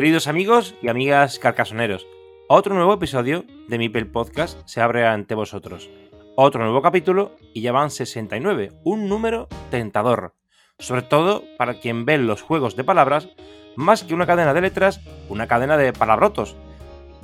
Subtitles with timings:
[0.00, 2.06] Queridos amigos y amigas carcasoneros,
[2.48, 5.90] otro nuevo episodio de Mipel Podcast se abre ante vosotros.
[6.36, 10.32] Otro nuevo capítulo y ya van 69, un número tentador.
[10.78, 13.28] Sobre todo para quien ve los juegos de palabras
[13.76, 16.56] más que una cadena de letras, una cadena de palabrotos.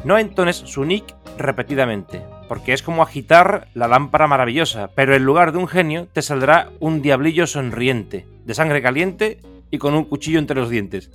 [0.04, 5.52] No entones su nick repetidamente, porque es como agitar la lámpara maravillosa, pero en lugar
[5.52, 10.38] de un genio te saldrá un diablillo sonriente, de sangre caliente y con un cuchillo
[10.38, 11.10] entre los dientes.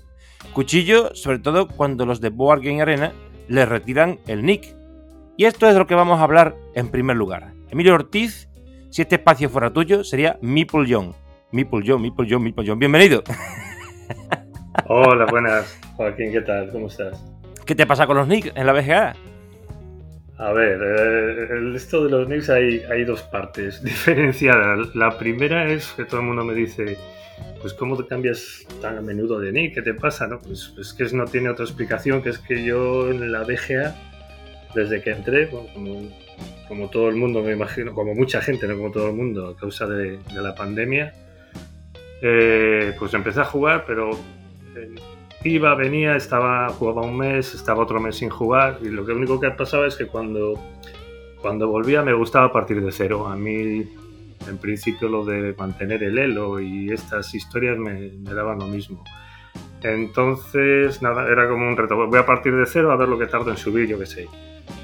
[0.53, 3.13] Cuchillo, sobre todo cuando los de Board Game Arena
[3.47, 4.75] le retiran el nick.
[5.38, 7.53] Y esto es de lo que vamos a hablar en primer lugar.
[7.69, 8.50] Emilio Ortiz,
[8.90, 11.16] si este espacio fuera tuyo, sería Meeple John.
[11.51, 12.80] Meeple John, Meeple John, Meeple John.
[12.80, 13.24] Bienvenido.
[14.88, 15.80] Hola, buenas.
[15.96, 16.69] Joaquín, ¿qué tal?
[16.72, 17.24] ¿Cómo estás?
[17.66, 19.16] ¿Qué te pasa con los nicks en la BGA?
[20.41, 24.96] A ver, eh, esto de los nicks hay, dos partes diferenciadas.
[24.96, 26.97] La primera es que todo el mundo me dice,
[27.62, 29.75] pues ¿cómo cambias tan a menudo de nick?
[29.75, 30.25] ¿Qué te pasa?
[30.25, 30.40] No?
[30.40, 33.96] Pues, pues que no tiene otra explicación, que es que yo en la BGA,
[34.74, 35.47] desde que entré,
[36.68, 39.56] como, todo el mundo me imagino, como mucha gente, no como todo el mundo, a
[39.56, 41.13] causa de, la pandemia,
[42.24, 44.09] eh, pues empecé a jugar, pero
[45.44, 49.50] iba, venía, estaba, jugaba un mes, estaba otro mes sin jugar, y lo único que
[49.52, 50.53] pasaba es que cuando,
[51.41, 53.28] cuando volvía me gustaba partir de cero.
[53.28, 53.85] A mí
[54.47, 59.03] en principio lo de mantener el elo y estas historias me, daban lo mismo.
[59.84, 62.07] Entonces, nada, era como un reto.
[62.07, 64.28] Voy a partir de cero a ver lo que tardo en subir, yo qué sé,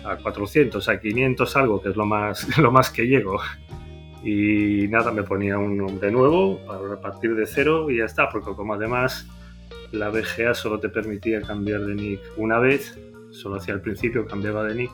[0.03, 3.39] a 400, a 500 algo, que es lo más, lo más que llego.
[4.23, 8.51] Y nada, me ponía un nombre nuevo para partir de cero y ya está, porque
[8.55, 9.27] como además
[9.91, 12.97] la BGA solo te permitía cambiar de nick una vez,
[13.31, 14.91] solo hacía al principio cambiaba de nick,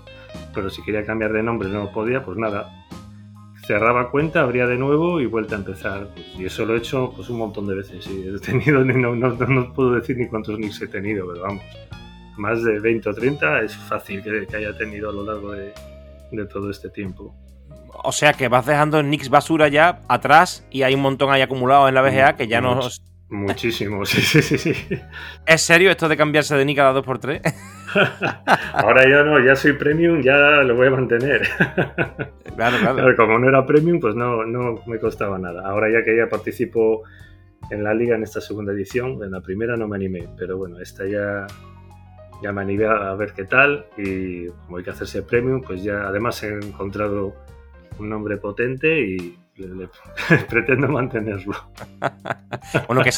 [0.54, 2.72] pero si quería cambiar de nombre no podía, pues nada,
[3.66, 6.10] cerraba cuenta, abría de nuevo y vuelta a empezar.
[6.38, 8.06] y eso lo he hecho pues, un montón de veces.
[8.08, 11.64] Y he tenido, no, no, puedo decir ni cuántos nicks he tenido, pero vamos,
[12.38, 15.74] más de 20 o 30 es fácil que, haya tenido a lo largo de,
[16.52, 17.34] todo este tiempo.
[18.04, 21.88] O sea que vas dejando nicks basura ya atrás y hay un montón ahí acumulado
[21.88, 22.80] en la BGA que ya no...
[23.34, 25.02] Muchísimo, sí, sí, sí, sí.
[25.48, 27.42] ¿Es serio esto de cambiarse de nick cada 2x3?
[28.74, 31.42] Ahora ya no, ya soy premium, ya lo voy a mantener.
[32.54, 33.16] Claro, claro.
[33.16, 35.68] Como no era premium, pues no, no me costaba nada.
[35.68, 37.02] Ahora ya que ya participo
[37.72, 40.80] en la liga en esta segunda edición, en la primera no me animé, pero bueno,
[40.80, 41.48] esta ya,
[42.44, 46.08] ya me animé a ver qué tal y como hay que hacerse premium, pues ya
[46.08, 47.34] además he encontrado
[47.98, 49.36] un nombre potente y
[50.50, 51.56] pretendo mantenerlo.
[52.88, 53.12] bueno, ¿qué,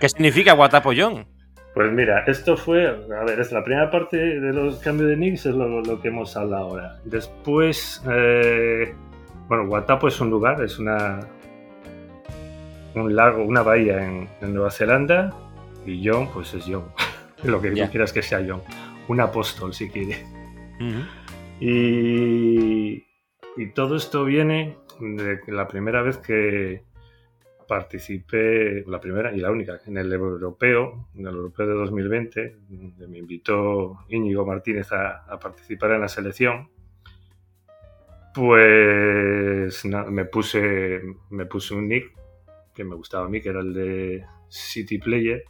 [0.00, 1.26] ¿qué significa Guatapollón?
[1.74, 5.46] Pues mira, esto fue, a ver, es la primera parte de los cambios de nicks,
[5.46, 6.96] es lo, que hemos hablado ahora.
[7.04, 8.92] Después, eh,
[9.46, 11.20] bueno, Guatapo es un lugar, es una
[12.94, 15.32] un lago, una bahía en, Nueva Zelanda
[15.86, 16.86] y John, pues es John,
[17.44, 18.62] lo que quieras que sea John,
[19.06, 20.24] un apóstol si quiere.
[21.60, 23.04] y,
[23.56, 26.82] y todo esto viene la primera vez que
[27.70, 33.06] participé, la primera y la única, en el europeo, en el europeo de 2020, donde
[33.06, 36.68] me invitó Íñigo Martínez a, participar en la selección.
[38.34, 41.00] Pues me, puse,
[41.30, 42.12] me puse un nick
[42.74, 45.44] que me gustaba a mí, que era el de City Player.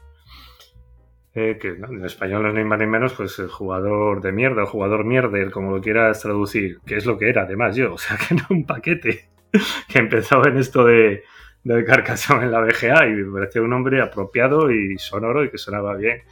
[1.32, 4.60] Eh, que en español no es ni más ni menos, pues el jugador de mierda,
[4.60, 7.98] el jugador mierder, como lo quieras traducir, que es lo que era, además yo, o
[7.98, 9.30] sea, que no un paquete
[9.88, 11.24] que empezaba en esto de,
[11.64, 15.58] de Carcassonne en la BGA y me parecía un nombre apropiado y sonoro y que
[15.58, 16.22] sonaba bien.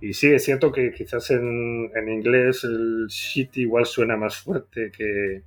[0.00, 4.92] Y sí, es cierto que quizás en, en inglés el shit igual suena más fuerte
[4.92, 5.42] que,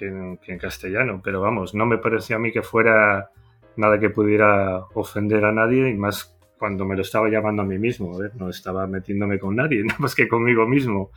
[0.00, 3.30] en, castellano, pero vamos, no me parecía a mí que fuera
[3.76, 7.78] nada que pudiera ofender a nadie y más cuando me lo estaba llamando a mí
[7.78, 11.10] mismo, no estaba metiéndome con nadie, nada más que conmigo mismo.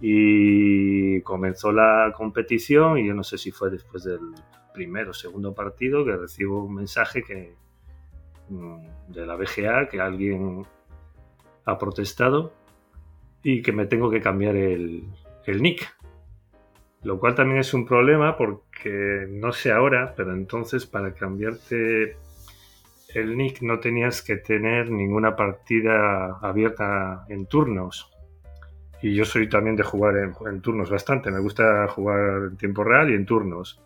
[0.00, 4.20] Y comenzó la competición y yo no sé si fue después del
[4.72, 7.54] primero o segundo partido que recibo un mensaje que
[8.48, 8.78] mm,
[9.08, 10.64] de la BGA que alguien
[11.64, 12.52] ha protestado
[13.42, 15.04] y que me tengo que cambiar el,
[15.46, 15.94] el nick.
[17.02, 22.16] Lo cual también es un problema porque no sé ahora, pero entonces para cambiarte
[23.14, 28.10] el nick no tenías que tener ninguna partida abierta en turnos.
[29.00, 31.30] Y yo soy también de jugar en, turnos bastante.
[31.30, 33.80] Me gusta jugar en tiempo real y en turnos.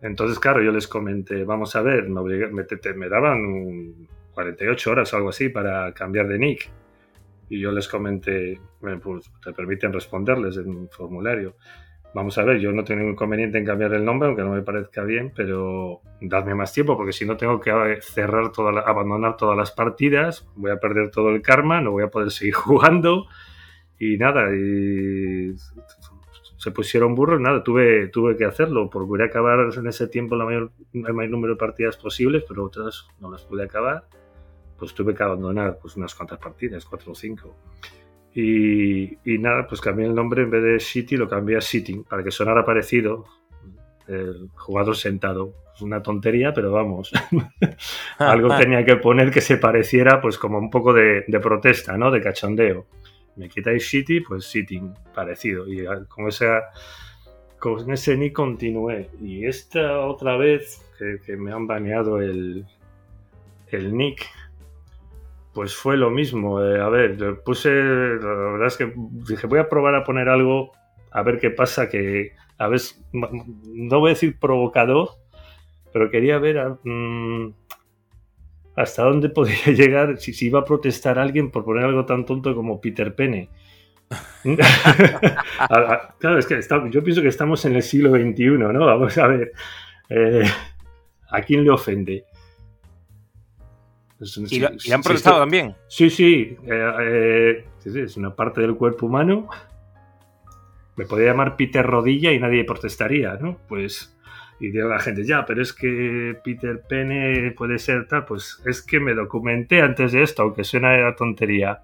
[0.00, 2.64] Entonces, claro, yo les comenté, vamos a ver, me,
[2.94, 6.70] me daban 48 horas o algo así para cambiar de nick.
[7.50, 8.60] Y yo les comenté,
[9.02, 11.56] pues, te permiten responderles en un formulario.
[12.14, 15.02] Vamos a ver, yo no tengo inconveniente en cambiar el nombre, aunque no me parezca
[15.02, 19.72] bien, pero dadme más tiempo, porque si no tengo que cerrar toda abandonar todas las
[19.72, 23.26] partidas, voy a perder todo el karma, no voy a poder seguir jugando
[23.98, 25.54] y nada, y
[26.56, 30.72] se pusieron burros, nada, tuve, tuve que hacerlo, procuré acabar en ese tiempo la mayor,
[30.92, 34.04] el mayor número de partidas posibles, pero otras no las pude acabar,
[34.78, 37.56] pues tuve que abandonar pues unas cuantas partidas, cuatro o cinco.
[38.40, 42.22] Y, nada, pues cambié el nombre en vez de City, lo cambié a Sitting, para
[42.22, 43.24] que sonara parecido.
[44.06, 45.54] El jugador sentado.
[45.74, 47.12] Es una tontería, pero vamos.
[48.18, 52.12] Algo tenía que poner que se pareciera, pues como un poco de, protesta, ¿no?
[52.12, 52.86] De cachondeo.
[53.38, 55.66] Me quitáis City, pues Sitting, parecido.
[55.66, 56.70] Y con esa
[57.58, 59.10] con ese nick continué.
[59.20, 60.84] Y esta otra vez
[61.24, 62.66] que, me han baneado el,
[63.68, 64.26] el nick,
[65.52, 66.62] pues fue lo mismo.
[66.62, 70.72] Eh, a ver, puse, la verdad es que dije, voy a probar a poner algo,
[71.10, 72.80] a ver qué pasa, que a ver,
[73.12, 75.10] no voy a decir provocador,
[75.92, 77.54] pero quería ver mm,
[78.78, 82.80] hasta dónde podía llegar, si, iba a protestar alguien por poner algo tan tonto como
[82.80, 83.48] Peter Pene.
[86.18, 86.58] claro, es que
[86.90, 88.86] yo pienso que estamos en el siglo XXI, ¿no?
[88.86, 89.52] Vamos a ver.
[90.08, 90.44] Eh,
[91.30, 92.24] ¿A quién le ofende?
[94.48, 95.74] ¿Y, han protestado también?
[95.88, 99.48] Sí, sí, eh, eh, sí, sí, es una parte del cuerpo humano.
[100.96, 103.58] Me podría llamar Peter Rodilla y nadie protestaría, ¿no?
[103.68, 104.17] Pues,
[104.60, 108.24] y digo la gente, ya, pero es que Peter Pene puede ser tal.
[108.24, 111.82] Pues es que me documenté antes de esto, aunque suena de tontería.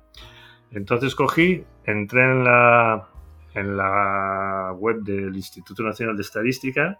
[0.73, 3.09] Entonces cogí, entré en la,
[3.55, 6.99] en la web del Instituto Nacional de Estadística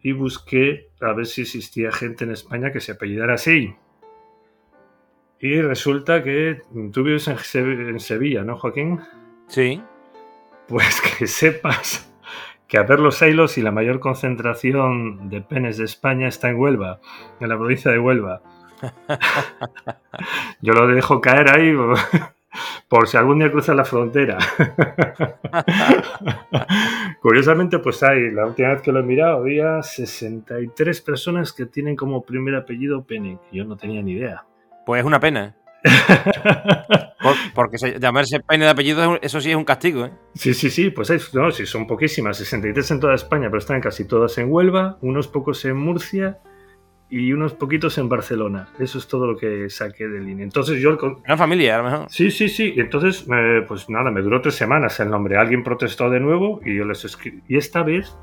[0.00, 3.76] y busqué a ver si existía gente en España que se apellidara así.
[5.38, 9.00] Y resulta que tú vives en, Sevilla, ¿no, Joaquín?
[9.48, 9.80] Sí.
[10.68, 12.11] Pues que sepas
[12.72, 16.56] que a ver los hilos y la mayor concentración de penes de España está en
[16.56, 17.00] Huelva,
[17.38, 18.40] en la provincia de Huelva.
[20.62, 21.76] Yo lo dejo caer ahí
[22.88, 24.38] por si algún día cruza la frontera.
[27.20, 31.94] Curiosamente, pues hay, la última vez que lo he mirado, había 63 personas que tienen
[31.94, 34.46] como primer apellido Pene, que yo no tenía ni idea.
[34.86, 35.54] Pues es una pena.
[37.54, 40.12] porque llamarse pene de apellido, eso sí es un castigo, ¿eh?
[40.34, 44.06] Sí, sí, sí, pues no, sí, son poquísimas, 63 en toda España, pero están casi
[44.06, 46.38] todas en Huelva, unos pocos en Murcia
[47.12, 48.70] y unos poquitos en Barcelona.
[48.78, 50.44] Eso es todo lo que saqué de línea.
[50.44, 50.96] Entonces yo...
[50.98, 52.06] Una familia, a lo mejor.
[52.08, 52.72] Sí, sí, sí.
[52.78, 53.26] Entonces,
[53.68, 55.36] pues nada, me duró tres semanas el nombre.
[55.36, 57.42] Alguien protestó de nuevo y yo les escribí.
[57.48, 58.16] Y esta vez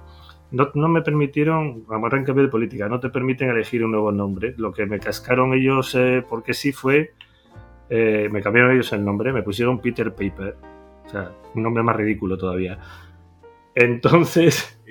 [0.52, 4.12] no, no, me permitieron, vamos a cambio de política, no te permiten elegir un nuevo
[4.12, 4.56] nombre.
[4.58, 7.14] Lo que me cascaron ellos, eh, porque sí fue,
[7.90, 10.56] eh, me cambiaron ellos el nombre, me pusieron Peter Paper,
[11.06, 12.80] o sea, un nombre más ridículo todavía.
[13.76, 14.82] Entonces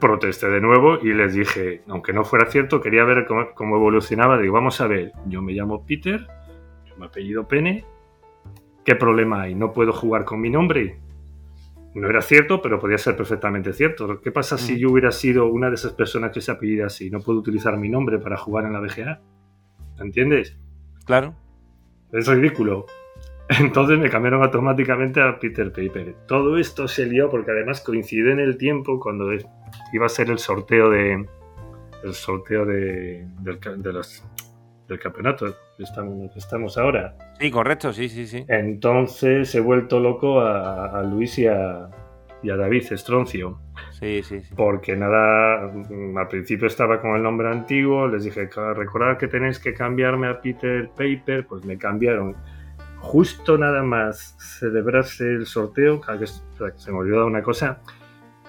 [0.00, 4.38] protesté de nuevo y les dije, aunque no fuera cierto, quería ver cómo, cómo, evolucionaba.
[4.38, 6.26] Digo, vamos a ver, yo me llamo Peter,
[6.86, 7.84] yo me apellido Pene,
[8.84, 9.54] ¿qué problema hay?
[9.54, 10.98] ¿No puedo jugar con mi nombre?
[11.94, 14.20] no era cierto, pero podía ser perfectamente cierto.
[14.20, 17.10] ¿Qué pasa si yo hubiera sido una de esas personas que se apellida así?
[17.10, 19.20] No puedo utilizar mi nombre para jugar en la BGA.
[19.98, 20.56] ¿Entiendes?
[21.04, 21.34] Claro.
[22.12, 22.86] Es ridículo.
[23.48, 26.14] Entonces me cambiaron automáticamente a Peter Paper.
[26.26, 29.32] Todo esto se lió porque además coincide en el tiempo cuando
[29.92, 31.26] iba a ser el sorteo de
[32.02, 33.58] el sorteo de, del,
[34.88, 37.14] del campeonato estamos, estamos ahora.
[37.38, 38.44] Sí, correcto, sí, sí, sí.
[38.48, 41.88] Entonces he vuelto loco a, Luis y a,
[42.42, 43.58] y a David Estroncio.
[43.92, 44.54] Sí, sí, sí.
[44.56, 49.74] Porque nada, al principio estaba con el nombre antiguo, les dije, recordad que tenéis que
[49.74, 52.36] cambiarme a Peter Paper, pues me cambiaron.
[52.98, 56.26] Justo nada más celebrarse el sorteo, que
[56.76, 57.80] se me olvidó una cosa,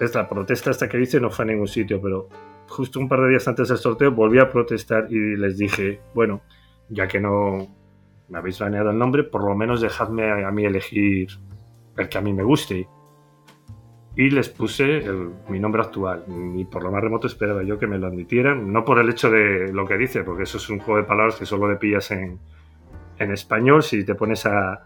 [0.00, 2.28] es la protesta esta que hice no fue a ningún sitio, pero
[2.68, 6.42] justo un par de días antes del sorteo volví a protestar y les dije, bueno,
[6.88, 7.68] ya que no
[8.28, 11.28] me habéis baneado el nombre, por lo menos dejadme a, mí elegir
[11.96, 12.88] el que a mí me guste.
[14.14, 15.02] Y les puse
[15.48, 16.24] mi nombre actual.
[16.56, 18.72] Y por lo más remoto esperaba yo que me lo admitieran.
[18.72, 21.36] No por el hecho de lo que dice, porque eso es un juego de palabras
[21.36, 22.38] que solo le pillas en,
[23.18, 24.84] en español si te pones a,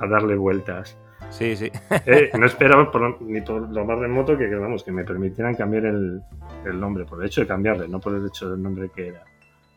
[0.00, 0.96] a darle vueltas.
[1.30, 1.70] Sí, sí.
[2.06, 6.20] Eh, no esperaba ni por lo más remoto que, vamos, que me permitieran cambiar el,
[6.64, 9.24] el, nombre, por el hecho de cambiarle, no por el hecho del nombre que era.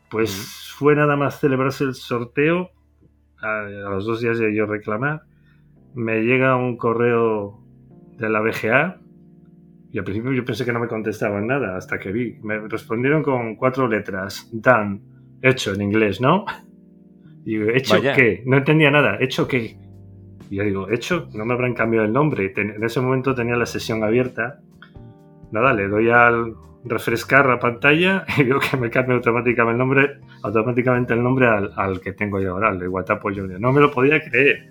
[0.09, 2.71] Pues fue nada más celebrarse el sorteo,
[3.41, 5.24] a, los dos días de yo reclamar,
[5.93, 7.59] me llega un correo
[8.17, 9.00] de la BGA
[9.91, 12.38] y al principio yo pensé que no me contestaban nada hasta que vi.
[12.43, 15.01] Me respondieron con cuatro letras, Dan,
[15.41, 16.45] hecho en inglés, ¿no?
[17.45, 18.43] Y ¿hecho qué?
[18.45, 19.77] No entendía nada, ¿hecho qué?
[20.50, 22.51] Y yo digo, hecho, no me habrán cambiado el nombre.
[22.57, 24.60] En ese momento tenía la sesión abierta.
[25.51, 30.19] Nada, le doy al refrescar la pantalla y veo que me cambia automáticamente el nombre,
[30.43, 33.60] automáticamente el nombre al, que tengo yo ahora, al de Guatapo Junior.
[33.60, 34.67] No me lo podía creer.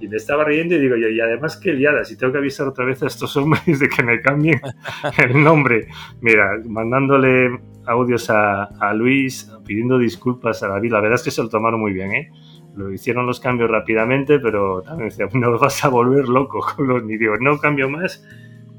[0.00, 2.66] Y me estaba riendo y digo yo, y además qué liada, si tengo que avisar
[2.66, 4.60] otra vez a estos hombres de que me cambien
[5.18, 5.86] el nombre.
[6.20, 11.42] Mira, mandándole audios a, a Luis, pidiendo disculpas a David, la verdad es que se
[11.42, 12.30] lo tomaron muy bien, ¿eh?
[12.76, 17.04] lo hicieron los cambios rápidamente, pero también decía, no vas a volver loco con los
[17.04, 18.26] ni digo, no cambio más,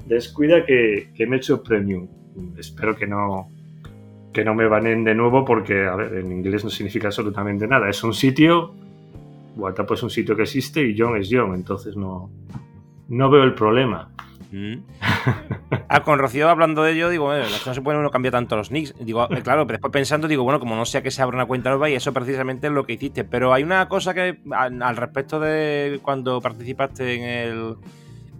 [0.06, 2.08] descuida que, que me he hecho premium.
[2.58, 3.48] Espero que no,
[4.32, 7.88] que no me banen de nuevo porque, a ver, en inglés no significa absolutamente nada.
[7.88, 8.74] Es un sitio,
[9.56, 12.30] WhatsApp es un sitio que existe y John es John, entonces no,
[13.08, 14.10] no veo el problema.
[14.52, 14.76] Mm.
[15.88, 18.94] Ah, con Rocío hablando de ello, digo, no se puede uno cambiar tanto los nicks.
[19.00, 21.46] Digo, eh, claro, pero después pensando, digo, bueno, como no sea que se abra una
[21.46, 23.24] cuenta nueva y eso precisamente es lo que hiciste.
[23.24, 27.76] Pero hay una cosa que, al, respecto de cuando participaste en el,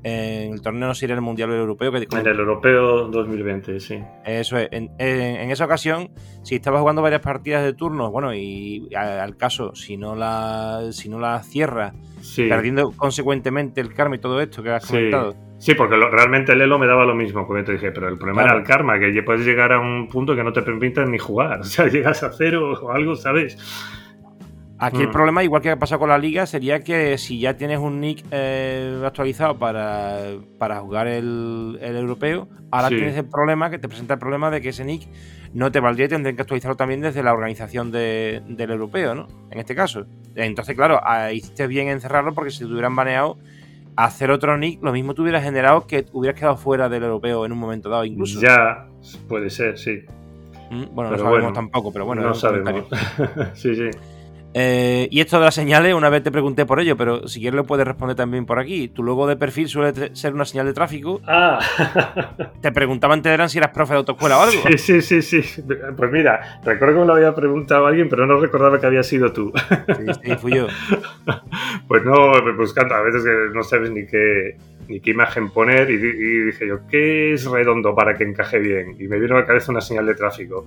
[0.06, 1.90] en el torneo, no sé el Mundial Europeo.
[1.90, 3.98] Que, en el Europeo 2020, sí.
[4.24, 4.68] Eso es.
[4.70, 6.10] En, esa ocasión,
[6.42, 11.08] si estabas jugando varias partidas de turnos, bueno, y al caso, si no la, si
[11.08, 11.94] no la cierras,
[12.36, 16.78] perdiendo consecuentemente el karma y todo esto que has comentado Sí, porque realmente el Elo
[16.78, 19.44] me daba lo mismo, como te dije, pero el problema era el karma, que puedes
[19.46, 21.60] llegar a un punto que no te permitan ni jugar.
[21.66, 23.56] O sea, llegas a cero o algo, ¿sabes?
[24.78, 25.12] Aquí el mm.
[25.12, 28.24] problema, igual que ha pasado con la liga, sería que si ya tienes un nick
[28.30, 34.50] eh, actualizado para, jugar el, europeo, ahora tienes el problema, que te presenta el problema
[34.50, 35.08] de que ese nick
[35.54, 39.28] no te valdría y tendrían que actualizarlo también desde la organización del europeo, ¿no?
[39.50, 40.04] En este caso.
[40.34, 41.00] Entonces, claro,
[41.32, 43.38] hiciste bien en cerrarlo porque si te hubieran baneado
[43.96, 47.52] hacer otro nick, lo mismo te hubiera generado que hubieras quedado fuera del europeo en
[47.52, 48.40] un momento dado, incluso.
[48.42, 48.86] Ya,
[49.26, 50.02] puede ser, sí.
[50.70, 52.20] Mm, bueno, no sabemos tampoco, pero bueno.
[52.20, 52.86] No sabemos.
[53.54, 53.90] sí, sí.
[54.58, 57.56] Eh, y esto de las señales, una vez te pregunté por ello, pero si quieres
[57.56, 58.88] lo puedes responder también por aquí.
[58.88, 61.20] Tu logo de perfil suele ser una señal de tráfico.
[61.26, 61.58] Ah.
[62.62, 64.62] te preguntaba antes eran si eras profe de autoescuela o algo.
[64.78, 65.62] Sí, sí, sí, sí.
[65.94, 69.30] Pues mira, recuerdo que me lo había preguntado alguien, pero no recordaba que había sido
[69.30, 69.52] tú.
[69.88, 70.68] sí, sí, fui yo.
[71.86, 74.56] Pues no, buscando, a veces que no sabes ni qué,
[74.88, 78.96] ni qué imagen poner y, y dije yo, ¿qué es redondo para que encaje bien?
[78.98, 80.66] Y me vino a la cabeza una señal de tráfico.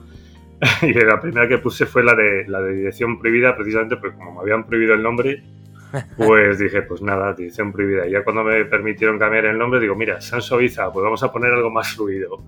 [0.81, 4.35] y la primera que puse fue la de, la de dirección prohibida, precisamente porque como
[4.35, 5.43] me habían prohibido el nombre,
[6.17, 8.07] pues dije, pues nada, dirección prohibida.
[8.07, 11.23] Y ya cuando me permitieron cambiar el nombre, digo, mira, se han suavizado, pues vamos
[11.23, 12.43] a poner algo más fluido.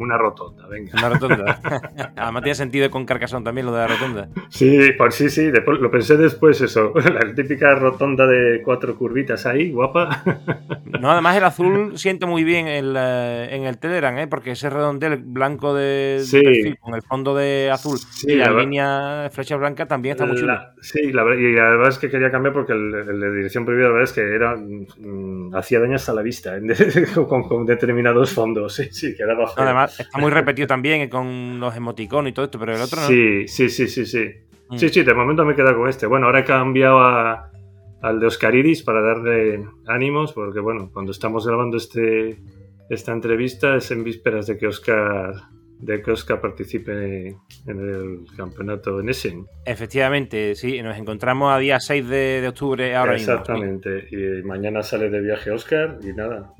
[0.00, 0.92] Una rotonda, venga.
[0.94, 1.60] Una rotonda.
[2.16, 4.28] Además tiene sentido con Carcasón también lo de la rotonda.
[4.48, 6.94] Sí, pues sí, sí, lo pensé después eso.
[7.10, 10.22] La típica rotonda de cuatro curvitas ahí, guapa.
[11.00, 14.26] No, además el azul siente muy bien en, el Telegram, ¿eh?
[14.26, 19.56] porque ese redondel blanco de, perfil con el fondo de azul y la, línea flecha
[19.56, 20.58] blanca también está muy chulo.
[20.80, 24.10] Sí, la, y verdad es que quería cambiar porque el, de dirección prohibida la verdad
[24.10, 26.58] es que era mm, hacía daño hasta la vista
[27.28, 28.74] con, determinados fondos.
[28.74, 32.74] Sí, sí, quedaba además, está muy repetido también con los emoticonos y todo esto, pero
[32.74, 33.08] el otro no.
[33.08, 34.30] Sí, sí, sí, sí, sí.
[34.68, 34.76] Mm.
[34.76, 36.06] Sí, sí, de momento me he quedado con este.
[36.06, 37.50] Bueno, ahora he cambiado a,
[38.02, 42.38] al de Oscaridis para darle ánimos, porque bueno, cuando estamos grabando este,
[42.88, 45.34] esta entrevista es en vísperas de que Oscar
[45.80, 47.28] de que Oscar participe
[47.66, 49.46] en el campeonato en Essen.
[49.64, 55.20] Efectivamente, sí, nos encontramos a día 6 de, octubre ahora Exactamente, y mañana sale de
[55.20, 56.52] viaje Oscar y nada,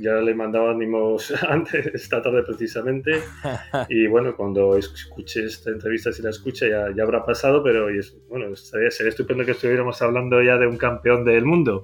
[0.00, 3.12] ya le mandaba ánimos antes, esta tarde precisamente,
[3.88, 7.88] y bueno, cuando escuche esta entrevista, si la escucha, ya, ya habrá pasado, pero
[8.28, 11.82] bueno, sería estupendo que estuviéramos hablando ya de un campeón del mundo.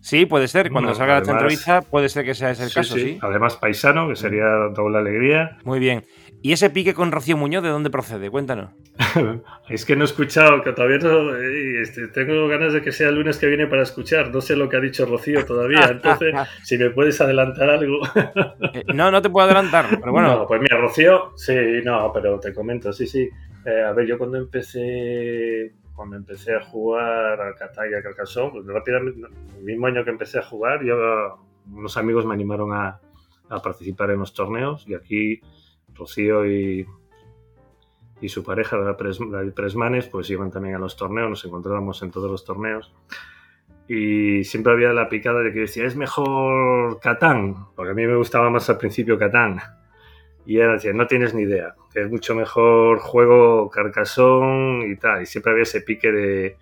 [0.00, 0.70] Sí, puede ser.
[0.70, 3.18] Cuando salga esta entrevista, puede ser que sea ese el caso, sí.
[3.20, 5.58] Además, paisano, que sería doble alegría.
[5.64, 6.02] Muy bien.
[6.40, 8.30] ¿Y ese pique con Rocío Muñoz de dónde procede?
[8.30, 8.70] Cuéntanos.
[9.68, 11.36] es que no he escuchado, que todavía no.
[11.36, 14.32] Eh, este, tengo ganas de que sea el lunes que viene para escuchar.
[14.32, 15.86] No sé lo que ha dicho Rocío todavía.
[15.90, 18.00] Entonces, si me puedes adelantar algo.
[18.74, 20.28] Eh, no, no te puedo adelantar, pero bueno.
[20.28, 21.54] No, pues mira, Rocío, sí,
[21.84, 23.28] no, pero te comento, sí, sí.
[23.64, 28.50] Eh, a ver, yo cuando empecé cuando empecé a jugar al Catán y al Carcassonne,
[28.52, 29.20] pues rápidamente,
[29.56, 31.38] el mismo año que empecé a jugar, yo,
[31.72, 33.00] unos amigos me animaron a,
[33.48, 35.40] a participar en los torneos y aquí
[35.98, 36.86] Rocío y,
[38.20, 42.30] y su pareja, David Presmanes, pues iban también a los torneos, nos encontrábamos en todos
[42.30, 42.94] los torneos.
[43.88, 48.16] Y siempre había la picada de que decía, es mejor Catán, porque a mí me
[48.16, 49.60] gustaba más al principio Catán.
[50.44, 55.22] Y era decía, no tienes ni idea, que es mucho mejor juego Carcassonne y tal.
[55.22, 56.56] Y siempre había ese pique de,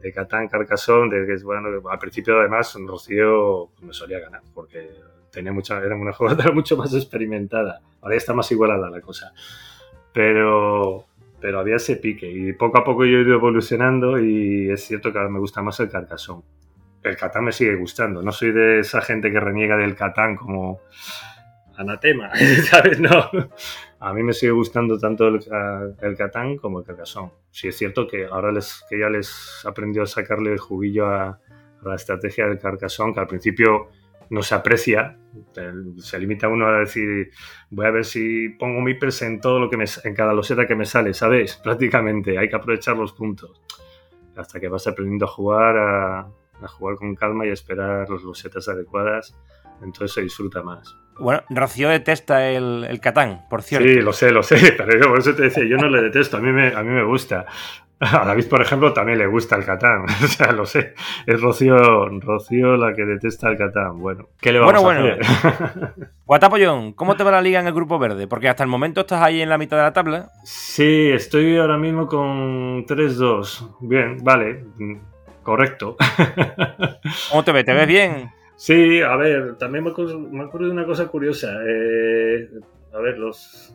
[0.00, 4.90] de Catán, Carcassonne, de que es bueno, al principio además Rocío me solía ganar, porque
[5.30, 7.80] tenía mucha, era una jugadora mucho más experimentada.
[8.00, 9.32] Ahora ya está más igualada la cosa.
[10.12, 11.06] Pero,
[11.40, 15.12] pero había ese pique y poco a poco yo he ido evolucionando y es cierto
[15.12, 16.42] que ahora me gusta más el Carcassonne.
[17.02, 20.80] El Catán me sigue gustando, no soy de esa gente que reniega del Catán como
[21.76, 22.30] anatema,
[22.70, 22.98] ¿sabes?
[22.98, 23.30] No.
[24.00, 25.40] A mí me sigue gustando tanto el,
[26.00, 27.30] el Catán como el Carcassonne.
[27.50, 31.28] Sí es cierto que ahora les, que ya les aprendió a sacarle el juguillo a,
[31.28, 31.40] a
[31.88, 33.88] la estrategia del Carcassonne, que al principio
[34.30, 35.18] no se aprecia.
[35.98, 37.30] Se limita uno a decir,
[37.70, 40.66] voy a ver si pongo mi presa en todo lo que me, en cada loseta
[40.66, 41.56] que me sale, ¿sabes?
[41.62, 43.62] Prácticamente, hay que aprovechar los puntos.
[44.36, 48.22] Hasta que vas aprendiendo a jugar, a, a jugar con calma y a esperar las
[48.22, 49.36] losetas adecuadas,
[49.82, 50.96] entonces se disfruta más.
[51.18, 53.88] Bueno, Rocío detesta el, el Catán, por cierto.
[53.88, 56.36] Sí, lo sé, lo sé, pero yo por eso te decía, yo no le detesto,
[56.36, 57.46] a mí me, a mí me gusta.
[58.00, 60.04] A David, por ejemplo, también le gusta el Catán.
[60.22, 60.94] O sea, lo sé.
[61.26, 63.98] Es Rocío, Rocío la que detesta el Catán.
[63.98, 65.16] Bueno, ¿qué le vamos bueno, a bueno.
[65.20, 66.08] hacer?
[66.24, 68.28] Guatapollón, ¿cómo te va la liga en el grupo verde?
[68.28, 70.30] Porque hasta el momento estás ahí en la mitad de la tabla.
[70.44, 73.76] Sí, estoy ahora mismo con 3-2.
[73.80, 74.64] Bien, vale.
[75.42, 75.96] Correcto.
[77.30, 77.64] ¿Cómo te ves?
[77.64, 78.30] ¿Te ves bien?
[78.54, 81.48] Sí, a ver, también me me de una cosa curiosa.
[81.66, 82.50] Eh,
[82.92, 83.74] a ver, los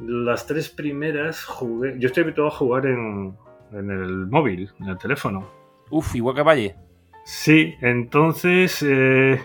[0.00, 1.98] las tres primeras jugué.
[1.98, 3.36] Yo estoy habituado a jugar en,
[3.72, 5.48] en el móvil, en el teléfono.
[5.90, 6.76] Uf, igual que Valle.
[7.24, 9.40] Sí, entonces eh,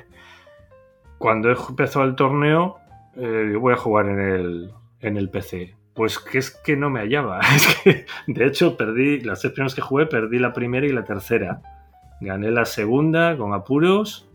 [1.17, 2.77] cuando empezó el torneo,
[3.15, 5.75] eh, voy a jugar en el, en el PC.
[5.93, 7.39] Pues que es que no me hallaba.
[7.55, 11.03] Es que, de hecho, perdí las tres primeras que jugué, perdí la primera y la
[11.03, 11.61] tercera.
[12.21, 14.29] Gané la segunda con apuros.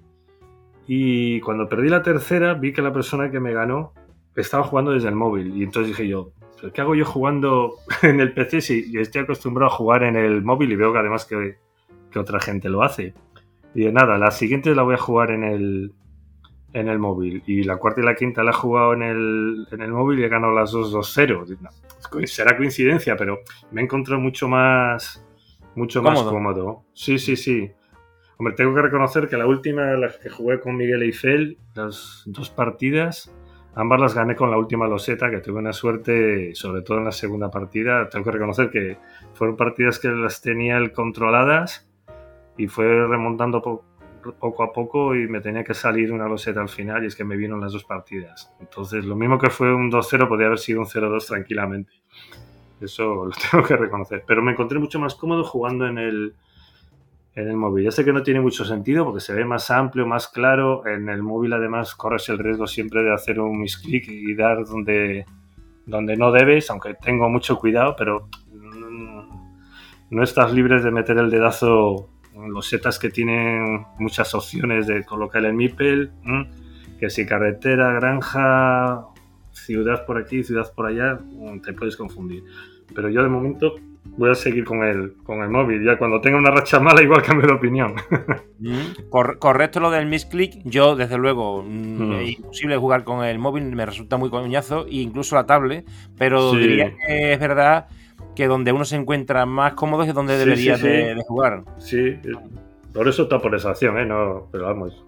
[0.86, 3.92] Y cuando perdí la tercera, vi que la persona que me ganó
[4.36, 5.56] estaba jugando desde el móvil.
[5.56, 6.32] Y entonces dije yo,
[6.72, 10.72] ¿qué hago yo jugando en el PC si estoy acostumbrado a jugar en el móvil
[10.72, 11.58] y veo que además que,
[12.10, 13.14] que otra gente lo hace?
[13.74, 15.92] Y de nada, la siguiente la voy a jugar en el,
[16.72, 17.42] en el móvil.
[17.46, 20.24] Y la cuarta y la quinta la he jugado en el, en el móvil y
[20.24, 21.58] he ganado las dos 2-0.
[21.60, 25.24] No, será coincidencia, pero me he encontrado mucho más,
[25.74, 26.32] mucho más cómodo.
[26.32, 26.84] cómodo.
[26.94, 27.70] Sí, sí, sí.
[28.38, 32.50] Hombre, tengo que reconocer que la última, la que jugué con Miguel Eiffel, las dos
[32.50, 33.32] partidas,
[33.76, 37.12] ambas las gané con la última loseta, que tuve una suerte, sobre todo en la
[37.12, 38.08] segunda partida.
[38.08, 38.96] Tengo que reconocer que
[39.34, 41.88] fueron partidas que las tenía él controladas
[42.56, 43.84] y fue remontando po
[44.40, 47.22] poco a poco y me tenía que salir una loseta al final y es que
[47.22, 48.52] me vieron las dos partidas.
[48.58, 51.92] Entonces, lo mismo que fue un 2-0 podría haber sido un 0-2 tranquilamente.
[52.80, 54.24] Eso lo tengo que reconocer.
[54.26, 56.34] Pero me encontré mucho más cómodo jugando en el,
[57.36, 57.84] en el móvil.
[57.84, 60.86] Ya sé que no tiene mucho sentido porque se ve más amplio, más claro.
[60.86, 65.26] En el móvil además corres el riesgo siempre de hacer un misclick y dar donde,
[65.84, 68.28] donde no debes, aunque tengo mucho cuidado, pero
[70.10, 75.04] no estás libre de meter el dedazo en los setas que tienen muchas opciones de
[75.04, 76.12] colocar el MIPEL,
[76.98, 79.04] que si carretera, granja,
[79.52, 81.18] ciudad por aquí, ciudad por allá,
[81.62, 82.44] te puedes confundir.
[82.94, 83.74] Pero yo de momento
[84.16, 85.84] voy a seguir con el, con el móvil.
[85.84, 87.94] Ya cuando tenga una racha mala, igual cambio de opinión.
[88.58, 90.62] Mm, cor correcto lo del misclick.
[90.64, 92.12] Yo, desde luego, mm.
[92.14, 95.84] es imposible jugar con el móvil, me resulta muy coñazo, incluso la tablet.
[96.16, 96.58] Pero sí.
[96.58, 97.88] diría que es verdad
[98.34, 101.64] que donde uno se encuentra más cómodo es donde debería De, jugar.
[101.78, 102.18] Sí,
[102.92, 104.06] por eso está por esa acción, ¿eh?
[104.06, 105.04] No, pero vamos.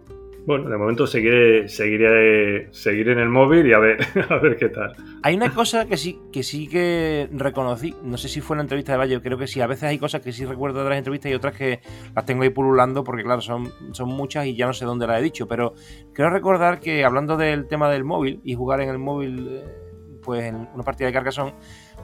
[0.47, 3.99] Bueno, de momento seguiré, seguiré, seguiré en el móvil y a ver,
[4.31, 4.95] a ver qué tal.
[5.23, 8.63] Hay una cosa que sí, que sí que reconocí, no sé si fue en la
[8.63, 9.61] entrevista de Valle, creo que sí.
[9.61, 11.81] A veces hay cosas que sí recuerdo de las entrevistas y otras que
[12.15, 15.21] las tengo ahí pululando porque, claro, son, son muchas y ya no sé dónde las
[15.21, 15.47] he dicho.
[15.47, 15.75] Pero
[16.15, 19.65] quiero recordar que hablando del tema del móvil y jugar en el móvil, eh,
[20.23, 21.55] pues en una partida de Carcassonne,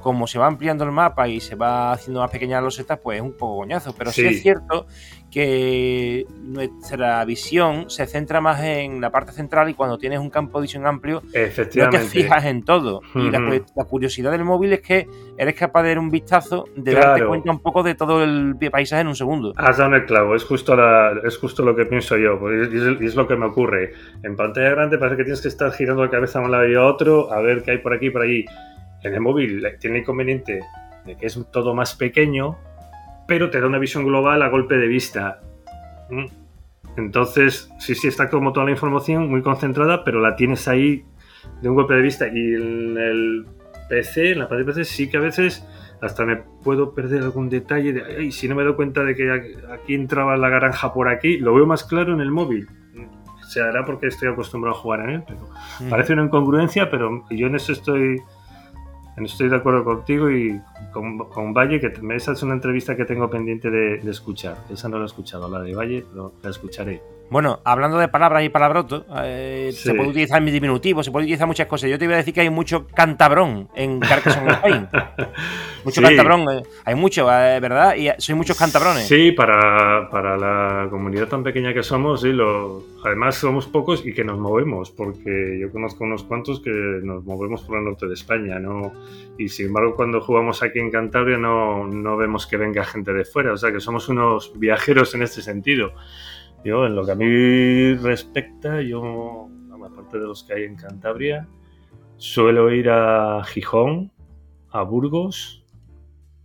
[0.05, 3.17] como se va ampliando el mapa y se va haciendo más pequeñas los losetas, pues
[3.17, 3.95] es un poco goñazo.
[3.97, 4.27] Pero sí.
[4.27, 4.87] es cierto
[5.31, 10.61] que nuestra visión se centra más en la parte central y cuando tienes un campo
[10.61, 13.01] de visión amplio, no te fijas en todo.
[13.14, 13.40] Y la,
[13.88, 17.61] curiosidad del móvil es que eres capaz de dar un vistazo, de darte cuenta un
[17.61, 19.55] poco de todo el paisaje en un segundo.
[19.57, 20.77] Has dado el clavo, es justo,
[21.27, 23.93] es justo lo que pienso yo, y es, lo que me ocurre.
[24.23, 26.75] En pantalla grande parece que tienes que estar girando la cabeza a un lado y
[26.75, 28.45] a otro, a ver qué hay por aquí y por allí
[29.05, 30.61] en el móvil tiene el inconveniente
[31.05, 32.57] de que es todo más pequeño,
[33.29, 35.40] pero te da una visión global a golpe de vista.
[36.11, 36.27] ¿Mm?
[36.97, 41.05] Entonces, sí, sí, está como toda la información muy concentrada, pero la tienes ahí
[41.61, 42.29] de un golpe de vista.
[42.29, 43.47] Y en el
[43.88, 45.67] PC, en la parte de PC, sí que a veces
[46.01, 49.31] hasta me puedo perder algún detalle de, ay, si no me doy cuenta de que
[49.73, 52.69] aquí entraba la granja por aquí, lo veo más claro en el móvil.
[53.49, 55.49] Se hará porque estoy acostumbrado a jugar en él, pero
[55.90, 58.21] parece una incongruencia, pero yo en eso estoy
[59.16, 60.61] Estoy de acuerdo contigo y
[60.92, 64.57] con, Valle, que esa es una entrevista que tengo pendiente de, escuchar.
[64.70, 67.00] Esa no la he escuchado, la de Valle, pero la escucharé.
[67.31, 71.47] Bueno, hablando de palabras y palabroto, eh, se puede utilizar mi diminutivo, se puede utilizar
[71.47, 71.91] muchas cosas.
[71.91, 74.89] Yo te iba a decir que hay mucho cantabrón en Carcassonne Spain.
[75.85, 77.97] mucho cantabrón, eh, hay mucho, eh, ¿verdad?
[77.97, 79.09] Y soy muchos cantabrones.
[79.09, 84.13] Sí, para, para, la comunidad tan pequeña que somos, sí, lo, además somos pocos y
[84.13, 88.15] que nos movemos, porque yo conozco unos cuantos que nos movemos por el norte de
[88.15, 88.93] España, ¿no?
[89.39, 93.25] Y sin embargo, cuando jugamos aquí en Cantabria no, no vemos que venga gente de
[93.25, 95.93] fuera, o sea que somos unos viajeros en este sentido.
[96.64, 99.50] Yo, en lo que a mí respecta, yo,
[99.85, 101.46] aparte de los que hay en Cantabria,
[102.16, 104.11] suelo ir a Gijón,
[104.70, 105.62] a Burgos,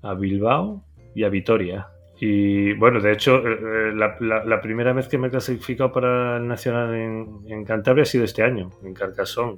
[0.01, 0.83] a Bilbao
[1.15, 1.87] y a Vitoria.
[2.19, 6.47] Y bueno, de hecho, eh, eh, la, primera vez que me he clasificado para el
[6.47, 9.57] Nacional en, Cantabria ha sido este año, en Carcassonne,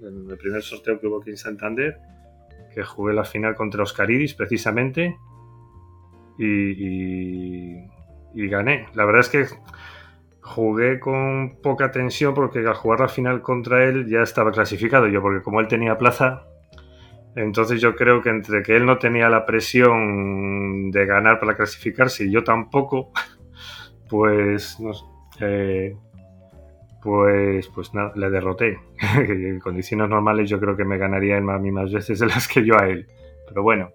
[0.00, 1.96] en el primer sorteo que hubo aquí en Santander,
[2.72, 5.16] que jugué la final contra Oscaridis precisamente
[6.38, 7.74] y,
[8.36, 8.86] y gané.
[8.94, 9.46] La verdad es que
[10.46, 15.20] jugué con poca tensión porque al jugar la final contra él ya estaba clasificado yo,
[15.20, 16.46] porque como él tenía plaza,
[17.34, 22.24] entonces yo creo que entre que él no tenía la presión de ganar para clasificarse
[22.24, 23.10] y yo tampoco,
[24.08, 24.78] pues
[25.40, 25.96] eh,
[27.02, 28.78] pues pues nada, le derroté.
[29.16, 32.46] en condiciones normales yo creo que me ganaría él a mí más veces de las
[32.46, 33.08] que yo a él.
[33.48, 33.90] Pero bueno,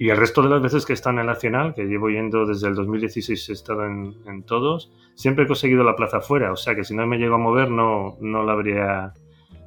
[0.00, 2.68] y el resto de las veces que estado en el Nacional, que llevo yendo desde
[2.68, 6.52] el 2016, he estado en, todos, siempre he conseguido la plaza fuera.
[6.52, 9.12] O sea que si no me llego a mover, no, no la habría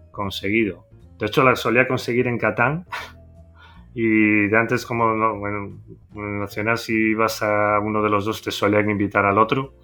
[0.09, 0.87] conseguido.
[1.19, 2.85] De hecho, la solía conseguir en Catán.
[3.95, 5.77] Y de antes, como no, bueno,
[6.15, 9.75] en Nacional, si vas a uno de los dos, te solían invitar al otro.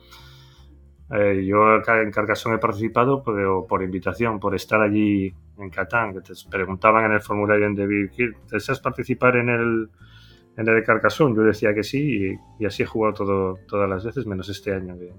[1.12, 6.22] Eh, yo en Carcassonne he participado por, por, invitación, por estar allí en Catán, que
[6.22, 8.10] te preguntaban en el formulario en David,
[8.50, 9.90] ¿deseas participar en el,
[10.60, 14.50] en el Carcassonne yo decía que sí y, así he jugado todas las veces, menos
[14.50, 15.14] este año que,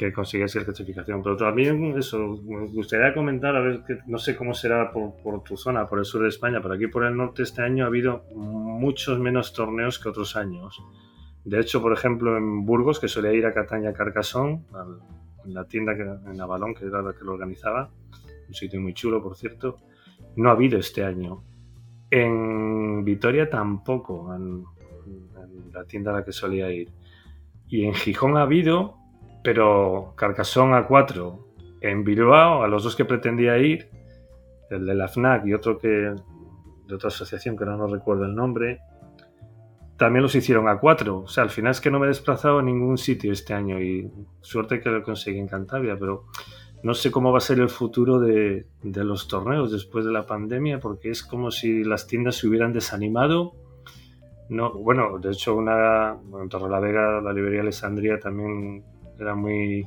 [0.00, 1.22] que conseguí esa clasificación.
[1.22, 5.56] Pero también eso, me gustaría comentar, a ver, que no sé cómo será por, tu
[5.56, 8.24] zona, por el sur de España, pero aquí por el norte este año ha habido
[8.34, 10.82] muchos menos torneos que otros años.
[11.44, 14.64] De hecho, por ejemplo, en Burgos, que solía ir a Cataña Carcassonne,
[15.44, 17.90] en la tienda en Avalón, que era la que lo organizaba,
[18.48, 19.78] un sitio muy chulo, por cierto,
[20.36, 21.44] no ha habido este año.
[22.10, 24.34] En Vitoria tampoco
[25.72, 26.90] la tienda a la que solía ir.
[27.68, 28.96] Y en Gijón ha habido,
[29.42, 31.46] pero Carcasón a 4.
[31.80, 33.88] En Bilbao, a los dos que pretendía ir,
[34.70, 35.88] el de la FNAC y otro que
[36.90, 38.80] de otra asociación que no, recuerdo el nombre,
[39.96, 41.20] también los hicieron a 4.
[41.20, 43.80] O sea, al final es que no me he desplazado a ningún sitio este año
[43.80, 44.10] y
[44.40, 46.24] suerte que lo conseguí en Cantabria, pero
[46.82, 50.80] no sé cómo va a ser el futuro de, los torneos después de la pandemia,
[50.80, 53.54] porque es como si las tiendas se hubieran desanimado
[54.50, 58.84] no, bueno, de hecho, una, en la Vega, la librería Alessandria también
[59.16, 59.86] era muy,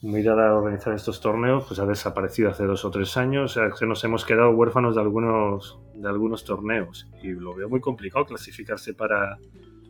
[0.00, 3.60] muy dada a organizar estos torneos, pues ha desaparecido hace dos o tres años, o
[3.60, 7.80] sea, que nos hemos quedado huérfanos de algunos, de algunos torneos y lo veo muy
[7.80, 9.36] complicado clasificarse para,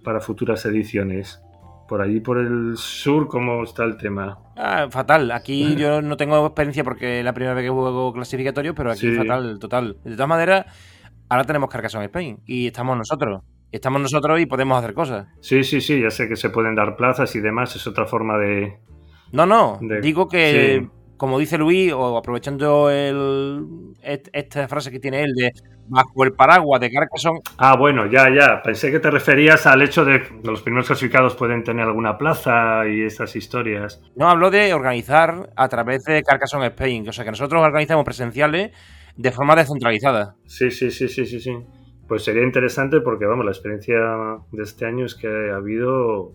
[0.02, 1.40] para futuras ediciones.
[1.86, 4.36] Por allí, por el sur, ¿cómo está el tema?
[4.56, 5.30] Ah, fatal.
[5.30, 9.14] Aquí yo no tengo experiencia porque es la primera vez que juego clasificatorio, pero aquí
[9.14, 9.96] fatal, total.
[10.02, 10.66] De todas maneras,
[11.28, 13.42] ahora tenemos Carcassonne Spain y estamos nosotros.
[13.70, 15.26] Estamos nosotros y podemos hacer cosas.
[15.40, 18.38] Sí, sí, sí, ya sé que se pueden dar plazas y demás, es otra forma
[18.38, 18.78] de...
[19.32, 20.88] No, no, De- digo que, sí.
[21.18, 23.62] como dice Luis, o aprovechando el,
[24.02, 25.52] est- esta frase que tiene él de
[25.90, 30.04] bajo el paraguas de Carcassonne, Ah, bueno, ya, ya, pensé que te referías al hecho
[30.06, 34.00] de que los primeros clasificados pueden tener alguna plaza y estas historias.
[34.16, 38.70] no hablo de organizar a través de Carcassonne Spain, o sea que nosotros organizamos presenciales
[39.18, 40.36] de forma descentralizada.
[40.46, 41.52] Sí, sí, sí, sí, sí, sí.
[42.06, 43.98] Pues sería interesante porque, vamos, la experiencia
[44.50, 46.32] de este año es que ha habido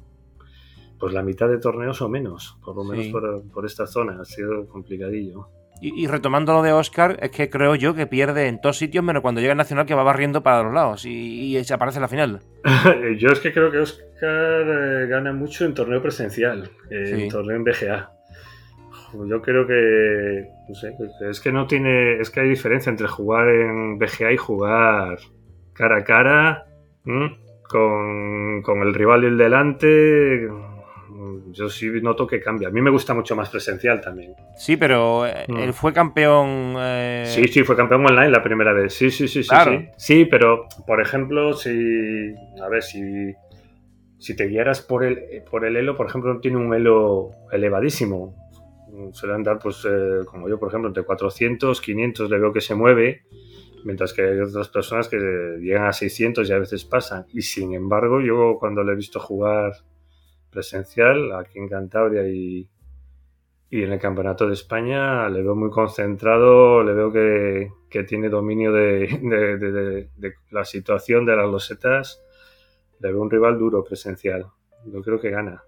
[1.00, 3.12] pues la mitad de torneos o menos, por lo menos Sí.
[3.12, 4.20] por, por esta zona.
[4.22, 5.48] Ha sido complicadillo.
[5.82, 9.04] Y, y retomando lo de Oscar, es que creo yo que pierde en todos sitios,
[9.04, 11.98] menos cuando llega el Nacional que va barriendo para los lados y, y se aparece
[11.98, 12.40] en la final.
[13.18, 17.24] Yo es que creo que Oscar eh, gana mucho en torneo presencial, eh, Sí.
[17.24, 18.12] en torneo en BGA.
[19.28, 20.96] Yo creo que, no sé,
[21.30, 25.18] es que no tiene, es que hay diferencia entre jugar en BGA y jugar
[25.74, 26.66] cara a cara,
[27.70, 30.48] con, con el rival del delante.
[31.52, 32.68] Yo sí noto que cambia.
[32.70, 34.34] A mí me gusta mucho más presencial también.
[34.58, 35.58] Sí, pero eh, Mm.
[35.60, 36.76] él fue campeón.
[36.80, 38.94] eh, Sí, sí, fue campeón online la primera vez.
[38.94, 39.50] Sí, sí, sí, sí.
[39.50, 39.72] Claro.
[39.72, 42.34] Sí, Sí, pero, por ejemplo, si.
[42.62, 43.34] A ver, si.
[44.18, 45.20] Si te guiaras por el,
[45.52, 48.34] por el elo, por ejemplo, tiene un elo elevadísimo.
[49.14, 52.76] Suelen dar, pues, eh, como yo, por ejemplo, entre 400, 500 le veo que se
[52.76, 53.24] mueve,
[53.86, 55.18] mientras que hay otras personas que
[55.62, 57.26] llegan a 600 y a veces pasan.
[57.34, 59.74] Y sin embargo, yo cuando le he visto jugar
[60.52, 62.70] presencial aquí en Cantabria y,
[63.70, 68.30] y en el Campeonato de España le veo muy concentrado, le veo que, que tiene
[68.30, 72.22] dominio de- de- de la situación de las losetas.
[73.00, 74.46] Le veo un rival duro presencial.
[74.86, 75.64] Yo creo que gana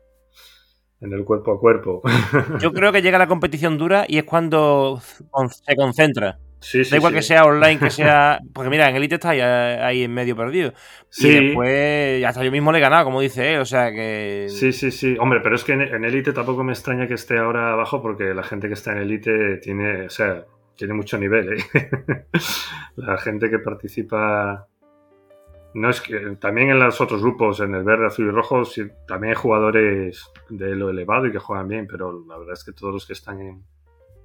[1.05, 2.01] en el cuerpo a cuerpo.
[2.59, 6.39] Yo creo que llega la competición dura y es cuando se concentra.
[6.59, 7.17] Sí, sí, da igual sí.
[7.17, 8.39] que sea online, que sea.
[8.51, 10.73] Porque mira, en Elite está ahí, ahí en medio perdido.
[11.09, 11.27] Sí.
[11.27, 13.59] Y después, hasta yo mismo le he ganado, como dice él.
[13.59, 14.47] O sea que.
[14.49, 15.15] Sí, sí, sí.
[15.19, 18.33] Hombre, pero es que en, en Elite tampoco me extraña que esté ahora abajo porque
[18.33, 21.63] la gente que está en Elite tiene, o sea, tiene mucho nivel, ¿eh?
[22.95, 24.67] la gente que participa...
[25.75, 28.83] No es que también en los otros grupos, en el verde, azul y rojo, sí,
[29.05, 32.71] también hay jugadores de lo elevado y que juegan bien, pero la verdad es que
[32.71, 33.63] todos los que están en,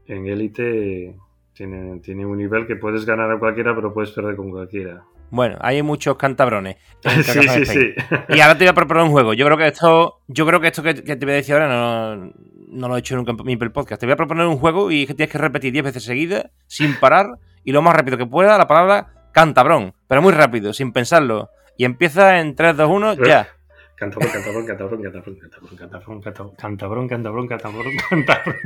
[0.06, 1.16] en Elite
[1.52, 5.02] tienen, tienen un nivel que puedes ganar a cualquiera, pero puedes perder con cualquiera.
[5.30, 6.76] Bueno, hay muchos cantabrones.
[7.02, 7.94] en Sí, sí, sí.
[8.28, 9.34] Y ahora te voy a proponer un juego.
[9.34, 11.68] Yo creo que esto, yo creo que esto que, que te voy a decir ahora
[11.68, 12.32] no,
[12.68, 13.98] no lo he hecho nunca en mi podcast.
[13.98, 16.94] Te voy a proponer un juego y que tienes que repetir 10 veces seguidas, sin
[17.00, 19.94] parar, y lo más rápido que pueda, la palabra cantabrón.
[20.08, 21.50] Pero muy rápido, sin pensarlo.
[21.76, 23.48] Y empieza en 3, 2, 1, ya.
[23.96, 28.56] Cantabrón, cantabrón, cantabrón, cantabrón, cantabrón, cantabrón, cantabrón, cantabrón, cantabrón, cantabrón, cantabrón.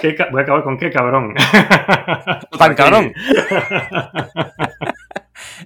[0.00, 1.32] ¿Qué ca- Voy a acabar con qué cabrón.
[2.58, 3.12] Tan cabrón.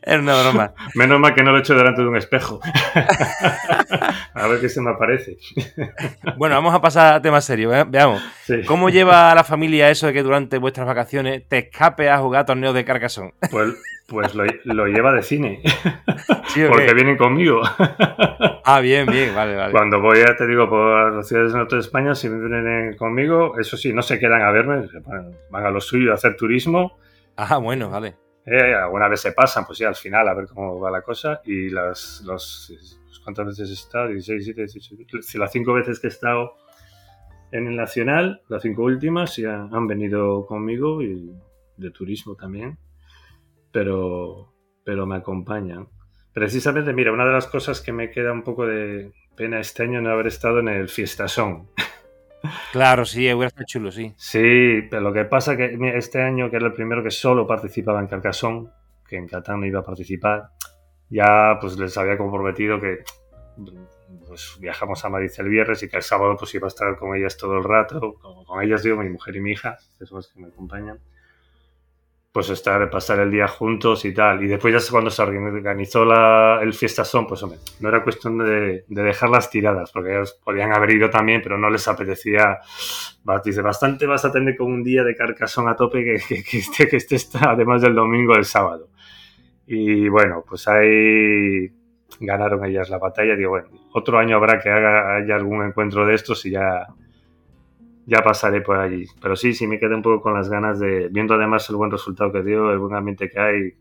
[0.03, 0.75] Es una broma.
[0.95, 2.61] Menos mal que no lo he hecho delante de un espejo.
[4.35, 5.37] A ver qué se me aparece.
[6.37, 7.75] Bueno, vamos a pasar a temas serios.
[7.75, 7.85] ¿eh?
[7.89, 8.23] Veamos.
[8.45, 8.63] Sí.
[8.67, 12.47] ¿Cómo lleva a la familia eso de que durante vuestras vacaciones te escape a jugar
[12.47, 13.35] torneos de Carcassonne?
[13.51, 13.75] Pues,
[14.09, 15.61] pues lo, lo lleva de cine,
[16.47, 17.61] ¿Sí o porque vienen conmigo.
[18.65, 19.71] Ah, bien, bien, vale, vale.
[19.71, 23.59] Cuando voy, ya te digo, por las ciudades del norte de España, si vienen conmigo,
[23.59, 24.89] eso sí, no se quedan a verme,
[25.51, 26.99] van a lo suyo a hacer turismo.
[27.37, 28.17] Ah, bueno, vale.
[28.51, 31.41] Eh, alguna vez se pasan, pues ya al final a ver cómo va la cosa.
[31.45, 32.23] Y las,
[33.23, 34.09] ¿cuántas veces he estado?
[34.09, 35.23] 16, 17, 18.
[35.23, 36.55] Si las cinco veces que he estado
[37.53, 41.31] en el Nacional, las cinco últimas, ya han venido conmigo y
[41.77, 42.79] de turismo también.
[43.71, 45.89] Pero, pero me acompañan.
[46.33, 50.01] Precisamente, mira, una de las cosas que me queda un poco de pena este año
[50.01, 51.69] no haber estado en el Fiestasón.
[52.73, 54.15] Claro, sí, hubiera estado chulo, sí.
[54.17, 58.01] Sí, pero lo que pasa que este año, que era el primero que solo participaba
[58.01, 58.69] en Carcassonne,
[59.07, 60.51] que en Catán no iba a participar,
[61.09, 62.99] ya pues les había comprometido que
[64.27, 67.17] pues, viajamos a Madrid el viernes y que el sábado pues iba a estar con
[67.17, 68.15] ellas todo el rato,
[68.47, 70.99] con ellas digo, mi mujer y mi hija, que son las que me acompañan,
[72.33, 74.43] pues estar, pasar el día juntos y tal.
[74.45, 78.85] Y después ya cuando se organizó la, el fiestazón, pues hombre, no era cuestión de,
[78.87, 82.59] de dejarlas tiradas, porque ellos podían haber ido también, pero no les apetecía.
[83.45, 86.59] Dice, bastante vas a tener con un día de carcasón a tope que, que, que
[86.59, 88.89] esté, que esté está, además del domingo el sábado.
[89.67, 91.71] Y bueno, pues ahí
[92.21, 93.37] ganaron ellas la batalla.
[93.37, 96.87] Digo, bueno, otro año habrá que haga, haya algún encuentro de estos y ya,
[98.09, 99.05] ya pasaré por allí.
[99.21, 101.91] Pero sí, sí me quedé un poco con las ganas de, viendo además el buen
[101.91, 103.73] resultado que dio, el buen ambiente que hay,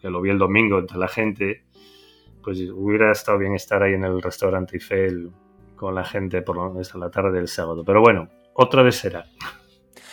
[0.00, 1.64] que lo vi el domingo entre la gente,
[2.42, 5.30] pues hubiera estado bien estar ahí en el restaurante Eiffel
[5.76, 7.84] con la gente por lo menos a la tarde del sábado.
[7.84, 9.26] Pero bueno, otra vez será.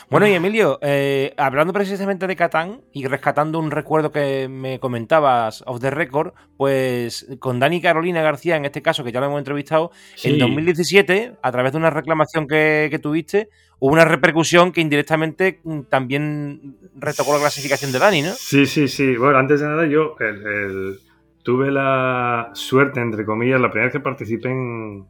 [0.10, 5.64] Bueno, y Emilio, eh, hablando precisamente de Catán y rescatando un recuerdo que me comentabas
[5.68, 9.40] off the record, pues con Dani Carolina García, en este caso, que ya lo hemos
[9.40, 9.92] entrevistado,
[10.24, 15.82] en 2017, a través de una reclamación que, tuviste, hubo una repercusión que indirectamente mm,
[15.90, 18.32] también retocó la clasificación de Dani, ¿no?
[18.32, 19.18] Sí, sí, sí.
[19.18, 20.16] Bueno, antes de nada, yo
[21.44, 25.06] tuve la suerte, entre comillas, la primera vez que participé en,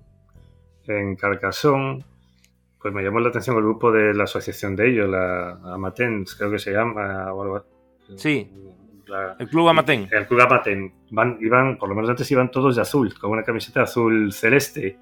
[0.88, 2.04] en Carcasón
[2.82, 6.52] pues me llamó la atención el grupo de la asociación de ellos, la Amatens, creo
[6.52, 7.32] que se llama.
[8.16, 8.50] sí.
[9.40, 10.08] el Club Amatén.
[10.12, 10.94] El Club Amatén.
[11.12, 15.00] Van, iban, por lo menos antes iban todos de azul, con una camiseta azul celeste.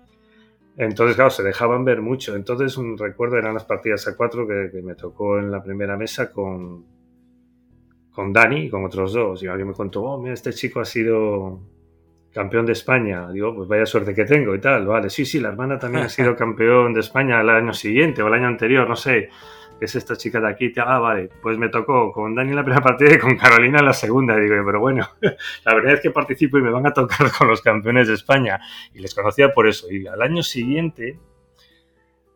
[0.78, 2.36] Entonces, claro, se dejaban ver mucho.
[2.36, 6.32] Entonces, un recuerdo eran las partidas a cuatro que, me tocó en la primera mesa
[6.32, 6.86] con,
[8.12, 9.42] con Dani y con otros dos.
[9.44, 11.62] Y alguien me contó, oh, mira, este chico ha sido
[12.36, 13.32] campeón de España.
[13.32, 14.86] Digo, pues vaya suerte que tengo y tal.
[14.86, 18.28] Vale, sí, sí, la hermana también ha sido campeón de España el año siguiente o
[18.28, 19.30] el año anterior, no sé.
[19.80, 20.74] Es esta chica de aquí.
[20.78, 23.86] Ah, vale, pues me tocó con Dani en la primera partida y con Carolina en
[23.86, 24.38] la segunda.
[24.38, 25.08] Digo, pero bueno,
[25.66, 28.60] la verdad es que participo y me van a tocar con los campeones de España.
[28.94, 29.90] Y les conocía por eso.
[29.90, 31.18] Y al año siguiente,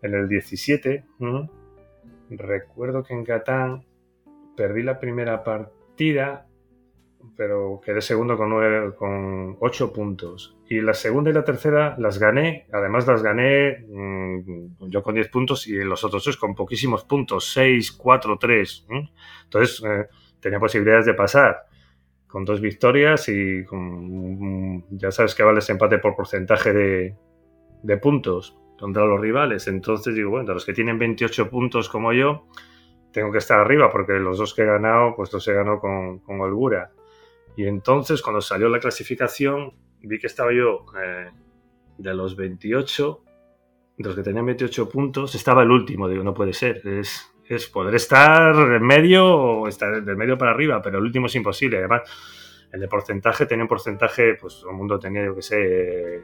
[0.01, 1.03] en el 17,
[2.29, 3.85] recuerdo que en Catán
[4.55, 6.48] perdí la primera partida
[7.35, 10.57] pero quedé segundo con, nueve, con 8 puntos.
[10.69, 15.29] Y la segunda y la tercera las gané, además las gané mm, yo con 10
[15.29, 18.87] puntos y los otros tres con poquísimos puntos, 6, 4, 3.
[19.45, 20.07] Entonces eh,
[20.39, 21.65] tenía posibilidades de pasar
[22.27, 27.15] con dos victorias y con, mm, ya sabes que vale ese empate por porcentaje de,
[27.83, 29.67] de puntos contra los rivales.
[29.67, 32.45] Entonces digo, bueno, los que tienen 28 puntos como yo,
[33.11, 36.19] tengo que estar arriba porque los dos que he ganado, pues los he ganado con,
[36.19, 36.91] con holgura.
[37.59, 41.29] Y entonces, cuando salió la clasificación, vi que estaba yo eh,
[41.97, 43.23] de los 28,
[43.97, 46.07] de los que tenían 28 puntos, estaba el último.
[46.07, 46.81] Digo, no puede ser.
[46.87, 51.25] Es, es poder estar en medio o estar del medio para arriba, pero el último
[51.25, 51.79] es imposible.
[51.79, 52.03] Además,
[52.71, 56.23] el de porcentaje tenía un porcentaje, pues todo el mundo tenía, yo que sé,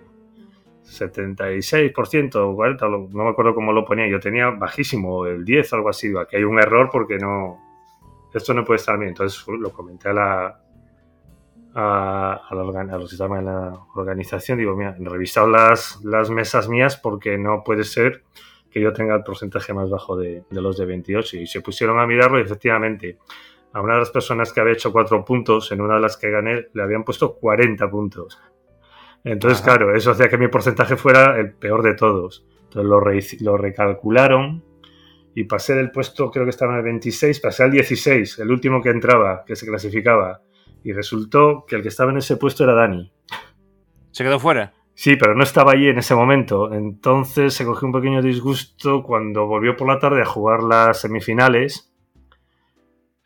[0.86, 4.08] 76% o 40, no me acuerdo cómo lo ponía.
[4.08, 6.14] Yo tenía bajísimo, el 10 o algo así.
[6.18, 7.60] Aquí hay un error porque no.
[8.34, 9.10] Esto no puede estar bien.
[9.10, 10.65] Entonces lo comenté a la,
[11.76, 16.70] a, a, los que estaban en la organización, digo, mira, he revisado las, las mesas
[16.70, 18.24] mías porque no puede ser
[18.72, 21.38] que yo tenga el porcentaje más bajo de, de, los de 28.
[21.38, 23.18] Y se pusieron a mirarlo y efectivamente
[23.74, 26.32] a una de las personas que había hecho cuatro puntos, en una de las que
[26.32, 28.40] gané, le habían puesto 40 puntos.
[29.26, 32.46] Entonces, claro, eso hacía que mi porcentaje fuera el peor de todos.
[32.64, 34.64] Entonces lo, re, lo recalcularon
[35.34, 38.82] y pasé del puesto, creo que estaba en el 26, pasé al 16, el último
[38.82, 40.42] que entraba, que se clasificaba
[40.86, 43.12] y resultó que el que estaba en ese puesto era Dani.
[44.12, 44.76] ¿Se quedó fuera?
[44.94, 46.72] Sí, pero no estaba allí en ese momento.
[46.72, 51.92] Entonces se cogió un pequeño disgusto cuando volvió por la tarde a jugar las semifinales.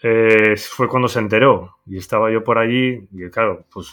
[0.01, 3.91] Eh, fue cuando se enteró y estaba yo por allí y claro, pues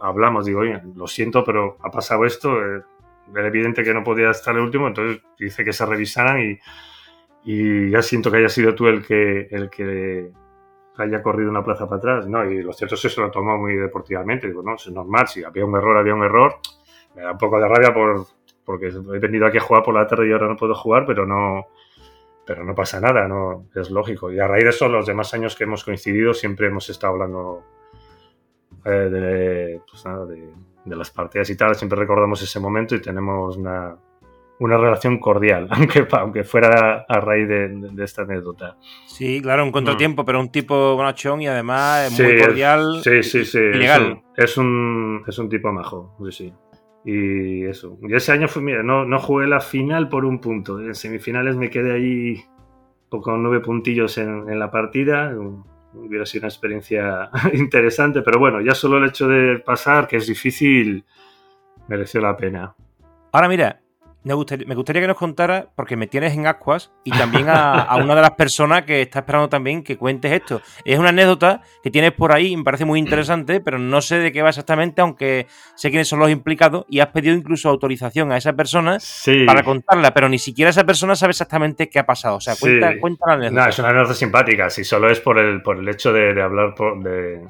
[0.00, 2.80] hablamos, digo, oye, lo siento, pero ha pasado esto, eh,
[3.36, 6.58] era evidente que no podía estar el último, entonces dice que se revisaran y,
[7.44, 10.32] y ya siento que haya sido tú el que, el que
[10.98, 12.28] haya corrido una plaza para atrás.
[12.28, 14.48] No, y lo cierto es que se lo tomó muy deportivamente.
[14.48, 16.56] Digo, no, es normal, si había un error, había un error.
[17.14, 18.26] Me da un poco de rabia por,
[18.64, 21.26] porque he venido aquí a jugar por la tarde y ahora no puedo jugar, pero
[21.26, 21.66] no,
[22.46, 24.32] pero no pasa nada, no es lógico.
[24.32, 27.64] Y a raíz de eso, los demás años que hemos coincidido, siempre hemos estado hablando
[28.84, 30.52] eh, pues de,
[30.84, 31.74] de, las partidas y tal.
[31.74, 33.96] Siempre recordamos ese momento y tenemos una,
[34.62, 38.76] una relación cordial, aunque, aunque fuera a raíz de, esta anécdota.
[39.06, 40.26] Sí, claro, un contratiempo, mm.
[40.26, 43.00] pero un tipo bonachón y además es muy cordial.
[43.02, 43.58] Sí, sí, sí.
[43.58, 44.22] legal.
[44.36, 46.52] Es, un, es un tipo majo, sí, sí.
[47.04, 47.98] Y eso.
[48.08, 50.78] Y ese año fue, mira, no, no jugué la final por un punto.
[50.78, 52.44] En semifinales me quedé ahí
[53.08, 55.34] con nueve puntillos en, en la partida.
[55.92, 60.28] Hubiera sido una experiencia interesante, pero bueno, ya solo el hecho de pasar, que es
[60.28, 61.04] difícil,
[61.88, 62.76] mereció la pena.
[63.32, 63.81] Ahora mira,
[64.24, 68.20] me gustaría, que nos contara, porque me tienes en ascuas, y también a, una de
[68.20, 70.62] las personas que está esperando también que cuentes esto.
[70.84, 74.30] Es una anécdota que tienes por ahí, me parece muy interesante, pero no sé de
[74.30, 78.36] qué va exactamente, aunque sé quiénes son los implicados, y has pedido incluso autorización a
[78.36, 78.98] esa persona
[79.46, 82.36] para contarla, pero ni siquiera esa persona sabe exactamente qué ha pasado.
[82.36, 82.54] O sea,
[83.00, 83.64] cuenta, la anécdota.
[83.64, 86.74] No, es una anécdota simpática, si solo es por el, por el hecho de, hablar
[87.02, 87.40] de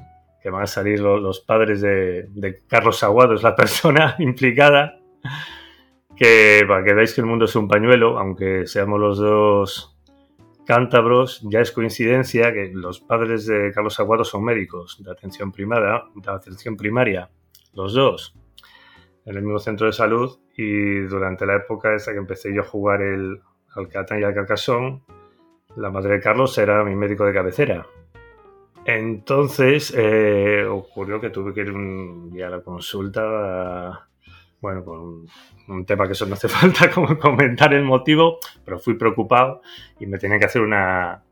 [0.43, 4.99] que van a salir los, padres de, de Carlos Aguado, es la persona implicada
[6.17, 9.97] que para que veáis que el mundo es un pañuelo, aunque seamos los dos
[10.67, 16.05] cántabros, ya es coincidencia que los padres de Carlos Aguado son médicos de atención primaria,
[16.15, 17.31] de atención primaria,
[17.75, 18.35] los dos,
[19.25, 22.67] en el mismo centro de salud y durante la época esa que empecé yo a
[22.67, 23.41] jugar el,
[23.75, 25.03] al Catán y al Carcassonne,
[25.77, 27.87] la madre de Carlos era mi médico de cabecera.
[28.85, 34.09] Entonces eh, ocurrió que tuve que ir un día a la consulta,
[34.63, 35.27] bueno, con
[35.69, 39.61] un, tema que eso no hace falta como comentar el motivo, pero fui preocupado
[39.99, 41.25] y me tenía que hacer una,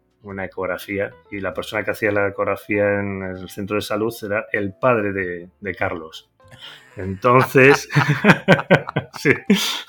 [0.44, 4.74] ecografía y la persona que hacía la ecografía en el centro de salud era el
[4.74, 6.28] padre de, Carlos.
[6.96, 7.88] Entonces,
[9.18, 9.30] sí,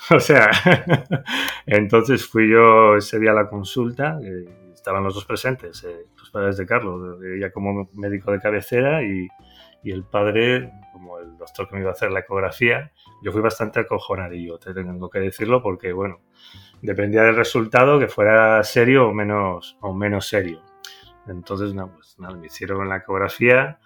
[0.08, 0.48] o sea,
[1.66, 6.30] entonces fui yo ese día a la consulta, eh, estaban los dos presentes, eh, los
[6.30, 9.26] padres de Carlos, ella como médico de cabecera y,
[9.82, 12.92] y, el padre como el doctor que me iba a hacer la ecografía.
[13.22, 16.20] Yo fui bastante acojonadillo, te tengo que decirlo, porque bueno,
[16.80, 20.62] dependía del resultado que fuera serio o menos, o menos serio.
[21.26, 23.78] Entonces, no, pues nada, me hicieron la ecografía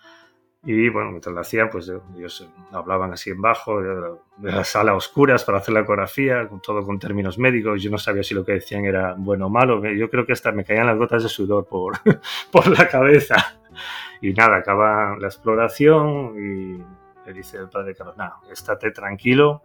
[0.68, 5.45] y bueno, mientras lo hacían, pues ellos hablaban así en bajo, de la sala oscuras
[5.45, 7.80] para hacer la ecografía, todo con términos médicos.
[7.80, 9.80] Yo no sabía si lo que decían era bueno o malo.
[9.95, 11.99] Yo creo que hasta me caían las gotas de sudor por,
[12.51, 13.37] por la cabeza.
[14.20, 16.82] Y nada, acaba la exploración y
[17.27, 19.62] le dice el padre Carlos, nada, estate tranquilo,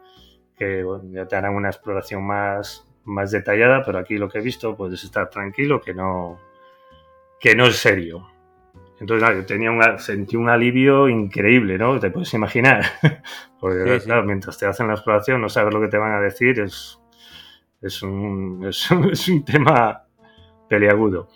[0.55, 4.75] que ya te harán una exploración más, más detallada, pero aquí lo que he visto,
[4.75, 6.39] puedes estar tranquilo, que no,
[7.39, 8.27] que no es serio.
[8.99, 11.99] Entonces, yo tenía un, sentí un alivio increíble, ¿no?
[11.99, 12.83] Te puedes imaginar.
[13.59, 16.59] Porque, claro, mientras te hacen la exploración, no sabes lo que te van a decir,
[16.59, 16.99] es,
[17.81, 20.03] es, un, es, un tema
[20.69, 21.29] peliagudo.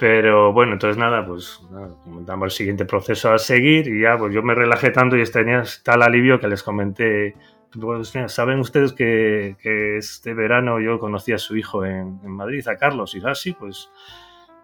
[0.00, 4.32] Pero bueno, entonces nada, pues nada, comentamos el siguiente proceso a seguir y ya, pues
[4.32, 7.36] yo me relajé tanto y tenía tal alivio que les comenté.
[7.78, 9.56] Pues, Saben ustedes que,
[9.98, 13.90] este verano yo conocí a su hijo en, Madrid, a Carlos, y así, pues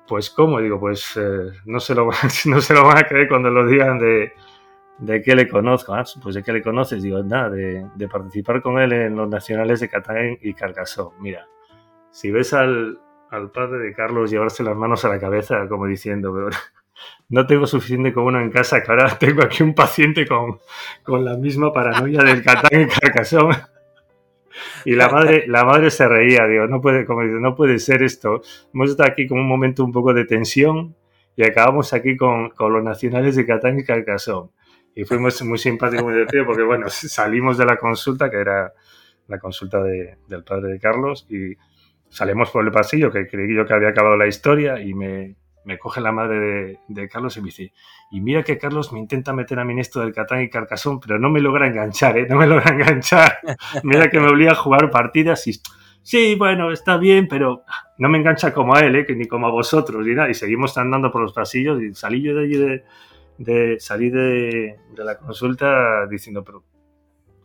[0.08, 2.08] pues cómo, digo, pues eh, no, se lo,
[2.46, 4.32] no se lo van a creer cuando lo digan de,
[4.98, 5.92] de qué le conozco.
[5.94, 9.80] Ah, pues de qué le conoces, digo, nada, de, participar con él en los nacionales
[9.80, 11.16] de Catán y Carcassonne.
[11.20, 11.46] Mira,
[12.10, 12.98] si ves al,
[13.30, 16.50] al, padre de Carlos llevarse las manos a la cabeza como diciendo,
[17.28, 20.58] no tengo suficiente como uno en casa, que ahora tengo aquí un paciente con,
[21.02, 23.56] con la misma paranoia del Catán y Carcassonne.
[24.84, 28.40] Y la madre, la madre se reía, digo, no puede, como no puede ser esto.
[28.72, 30.96] Hemos estado aquí con un momento un poco de tensión
[31.36, 34.50] y acabamos aquí con, con los nacionales de Catán y Carcassonne.
[34.94, 38.72] Y fuimos muy simpáticos, muy divertidos, porque bueno, salimos de la consulta, que era
[39.28, 41.54] la consulta de, del padre de Carlos, y
[42.16, 45.36] salimos por el pasillo, que creí yo que había acabado la historia, y me,
[45.66, 47.72] me coge la madre de, Carlos y me dice,
[48.10, 50.98] y mira que Carlos me intenta meter a mí en esto del Catán y Carcasón,
[50.98, 52.26] pero no me logra enganchar, ¿eh?
[52.26, 53.38] No me logra enganchar.
[53.82, 55.60] mira que me obliga a jugar partidas y...
[56.02, 57.64] Sí, bueno, está bien, pero
[57.98, 59.06] no me engancha como a él, ¿eh?
[59.14, 60.30] Ni como a vosotros, nada.
[60.30, 62.84] Y seguimos andando por los pasillos y salí yo de allí de...
[63.38, 66.62] de, de la consulta diciendo, pero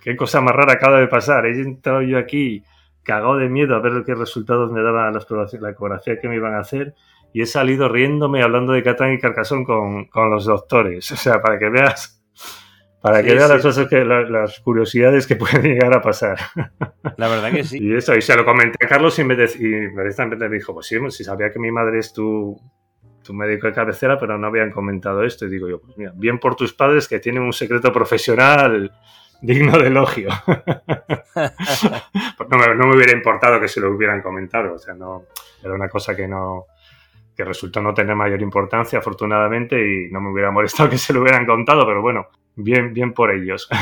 [0.02, 1.46] qué cosa más rara acaba de pasar.
[1.48, 2.64] He entrado yo aquí
[3.04, 5.20] cagado de miedo a ver qué resultados me daba la,
[5.60, 6.96] la ecografía que me iban a hacer
[7.34, 11.12] y he salido riéndome hablando de Catán y Carcasón con, con los doctores.
[11.12, 12.22] O sea, para que veas
[13.02, 16.38] para que veas las cosas que las curiosidades que pueden llegar a pasar.
[17.18, 17.80] La verdad que sí.
[17.82, 20.86] Y eso, y se lo comenté a Carlos y me, de, y me dijo, pues
[20.86, 22.60] sí, pues si sabía que mi madre es tu,
[23.24, 25.48] tu médico de cabecera, pero no habían comentado esto.
[25.48, 28.92] Y digo yo, pues mira, bien por tus padres que tienen un secreto profesional
[29.42, 30.30] digno de elogio.
[30.46, 30.60] Pues
[32.50, 35.24] no, me, no, me, hubiera importado que se lo hubieran comentado, o sea, no,
[35.64, 36.66] era una cosa que no,
[37.36, 41.22] que resultó no tener mayor importancia, afortunadamente, y no me hubiera molestado que se lo
[41.22, 43.68] hubieran contado, pero bueno, bien, bien por ellos.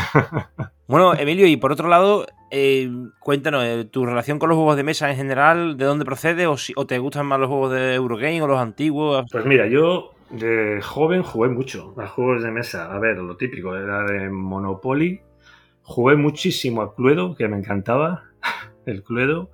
[0.89, 2.89] Bueno, Emilio, y por otro lado, eh,
[3.20, 6.47] cuéntanos, eh, tu relación con los juegos de mesa en general, ¿de dónde procede?
[6.47, 9.24] ¿O, si, o te gustan más los juegos de Eurogame o los antiguos?
[9.32, 12.91] Pues mira, yo de joven jugué mucho a juegos de mesa.
[12.91, 15.22] A ver, lo típico, era de Monopoly.
[15.90, 18.26] Jugué muchísimo a Cluedo, que me encantaba,
[18.86, 19.50] el Cluedo.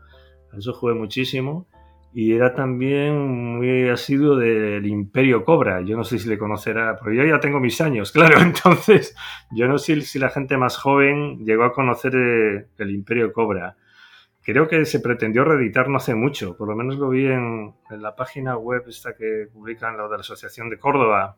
[0.52, 1.66] Eso jugué muchísimo
[2.14, 5.80] y era también muy asiduo del Imperio Cobra.
[5.80, 9.16] Yo no sé si le conocerá, porque yo ya tengo mis años, claro, entonces
[9.52, 13.78] yo no sé si la gente más joven llegó a conocer eh, el Imperio Cobra.
[14.44, 18.14] Creo que se pretendió reeditar no hace mucho, por lo menos lo vi en, la
[18.14, 21.38] página web esta que publican la Asociación de Córdoba,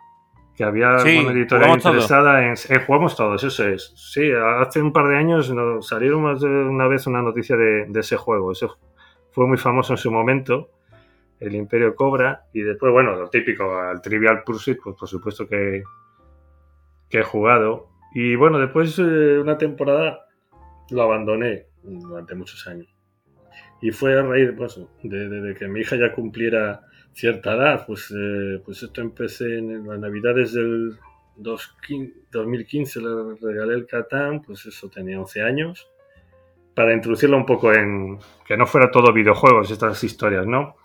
[0.58, 3.94] que había una editorial interesada en, eh, Jugamos todos, eso es.
[3.96, 7.86] Sí, hace un par de años nos salieron más de una vez una noticia de,
[7.88, 8.52] de ese juego.
[8.52, 8.66] Ese
[9.30, 10.72] fue muy famoso en su momento,
[11.40, 15.84] el Imperio Cobra, y después, bueno, lo típico, al Trivial Pursuit, pues por supuesto que,
[17.08, 17.90] que he jugado.
[18.16, 20.26] Y bueno, después de una temporada
[20.90, 22.88] lo abandoné durante muchos años.
[23.80, 26.82] Y fue a raíz pues, de, que mi hija ya cumpliera
[27.18, 31.00] cierta edad, pues, eh, pues esto empecé en las navidades del
[31.38, 35.90] 2015, le regalé el Catán, pues eso tenía 11 años
[36.76, 40.76] para introducirlo un poco en que no fuera todo videojuegos estas historias, ¿no?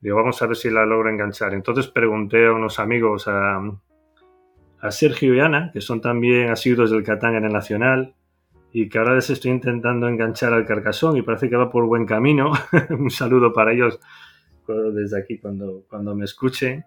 [0.00, 1.52] Digo, vamos a ver si la logro enganchar.
[1.52, 3.60] Entonces pregunté a unos amigos, a,
[4.80, 8.14] a Sergio y Ana, que son también asiduos del Catán en el Nacional,
[8.72, 12.06] y que ahora les estoy intentando enganchar al Carcasón y parece que va por buen
[12.06, 12.52] camino.
[12.90, 14.00] Un saludo para ellos
[14.74, 16.84] desde aquí cuando, cuando me escuchen.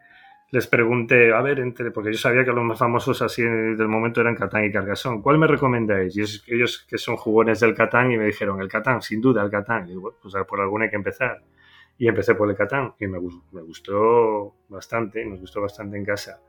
[0.52, 4.20] Les pregunté, a ver, entre, porque yo sabía que los más famosos así del momento
[4.20, 5.22] eran Catán y Carcasón.
[5.22, 6.18] ¿Cuál me recomendáis?
[6.18, 6.22] Y
[6.54, 9.86] ellos que son jugones del Catán y me dijeron, el Catán, sin duda, el Catán.
[9.86, 11.44] Y digo, pues por alguna hay que empezar.
[12.00, 16.40] Y empecé por el Catán y me, me gustó bastante, me gustó bastante en casa.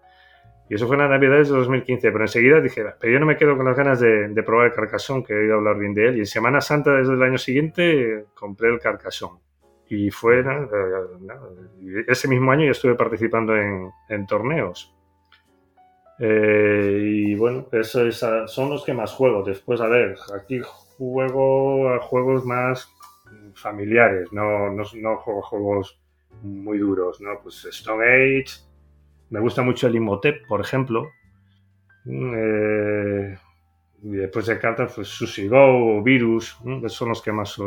[0.71, 3.37] Y eso fue en la Navidad de 2015, pero enseguida dije, pero yo no me
[3.37, 6.17] quedo con las ganas de, probar el Carcasón, que he oído hablar bien de él.
[6.17, 9.41] Y en Semana Santa desde el año siguiente compré el Carcasón.
[9.91, 10.45] Y fue,
[12.07, 14.95] ese mismo año ya estuve participando en, torneos.
[16.21, 18.09] Eh, y bueno, eso
[18.47, 19.43] son los que más juego.
[19.43, 20.61] Después, a ver, aquí
[20.97, 22.89] juego a juegos más
[23.55, 26.01] familiares, no, no, no juego juegos
[26.43, 27.41] muy duros, ¿no?
[27.43, 28.61] Pues Stone Age,
[29.31, 31.11] me gusta mucho el Imhotep, por ejemplo.
[32.05, 33.39] Mm, eh,
[34.03, 37.59] y después de cartas, pues Sushi Go, Virus, son los que más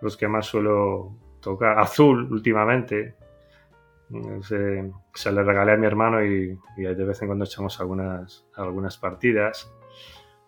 [0.00, 1.78] los que más suelo tocar.
[1.78, 3.14] Azul, últimamente.
[4.42, 8.98] Se, se, le regalé a mi hermano y, de vez en cuando echamos algunas, algunas
[8.98, 9.72] partidas.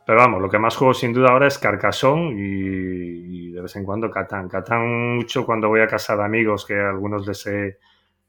[0.04, 3.76] Pero vamos, lo que más juego sin duda ahora es Carcassonne y, y de vez
[3.76, 4.48] en cuando Catán.
[4.48, 7.78] Catán mucho cuando voy a casa de amigos que algunos les he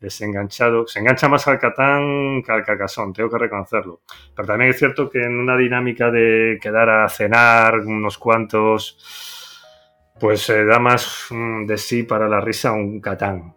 [0.04, 0.86] desenganchado.
[0.86, 4.02] Se engancha más al Catán que al Carcassonne, tengo que reconocerlo.
[4.36, 9.33] Pero también es cierto que en una dinámica de quedar a cenar unos cuantos,
[10.24, 13.54] pues se da más mm, de sí para la risa un Catán.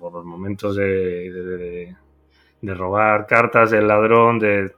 [0.00, 1.94] Por los momentos de,
[2.60, 4.74] de, robar cartas del ladrón, de...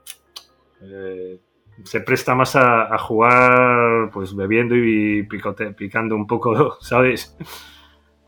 [1.85, 7.35] se presta más a, jugar pues bebiendo y picote, picando un poco, ¿sabes?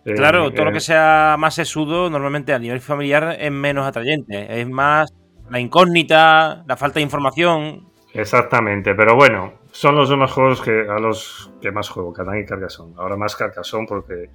[0.03, 4.59] Claro, todo lo que sea más sesudo, normalmente a nivel familiar es menos atrayente.
[4.61, 5.13] Es más
[5.47, 7.87] la incógnita, la falta de información.
[8.15, 12.45] Exactamente, pero bueno, son los dos juegos que a los que más juego, Catán y
[12.45, 12.93] Carcassonne.
[12.95, 14.29] Ahora más Carcassonne porque,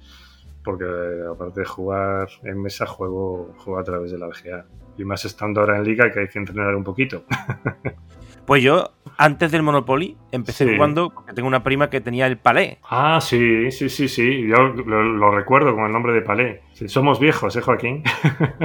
[0.63, 0.85] porque
[1.31, 4.65] aparte de jugar en mesa, juego, juego a través de la VGA.
[4.97, 7.23] Y más estando ahora en liga que hay que entrenar un poquito.
[8.49, 12.79] Pues yo, antes del Monopoly, empecé jugando porque tengo una prima que tenía el Palé.
[12.89, 14.47] Ah, sí, sí, sí, sí.
[14.47, 16.63] Yo lo, recuerdo con el nombre de Palé.
[16.87, 18.01] somos viejos, ¿eh, Joaquín?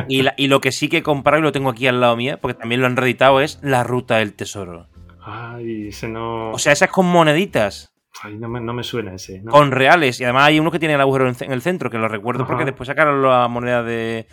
[0.08, 2.58] y, lo que sí que he comprado y lo tengo aquí al lado mía, porque
[2.58, 4.86] también lo han reeditado, es La Ruta del Tesoro.
[5.24, 6.52] Ay, ese no.
[6.52, 7.92] O sea, esas con moneditas.
[8.22, 9.42] Ay, no me, suena ese.
[9.44, 10.20] Con reales.
[10.20, 12.64] Y además hay uno que tiene el agujero en, el centro, que lo recuerdo porque
[12.64, 14.26] después sacaron la moneda de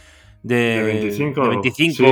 [0.43, 1.49] de, 25.
[1.49, 2.05] 25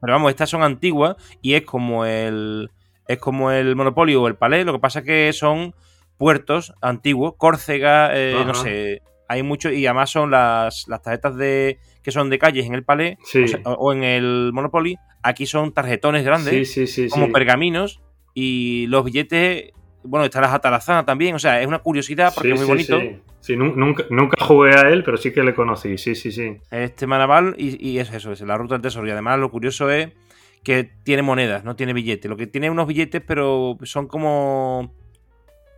[0.00, 2.70] pero vamos, estas son antiguas y es como el
[3.06, 5.74] es como el Monopolio o el Palais, lo que pasa es que son
[6.16, 11.78] puertos antiguos, Córcega, eh, no sé, hay mucho y además son las, las tarjetas de
[12.02, 13.18] que son de calles en el Palais
[13.64, 16.78] o, en el Monopoly, aquí son tarjetones grandes
[17.10, 18.00] como pergaminos
[18.34, 19.72] y los billetes
[20.04, 23.00] bueno, está la Atalazana también, o sea, es una curiosidad porque es muy bonito.
[23.40, 26.58] Sí, nunca, nunca jugué a él, pero sí que le conocí, sí, sí, sí.
[26.70, 29.06] Este Manaval y, es eso, es la ruta del tesoro.
[29.06, 30.10] Y además lo curioso es
[30.62, 32.30] que tiene monedas, no tiene billetes.
[32.30, 34.94] Lo que tiene unos billetes, pero son como...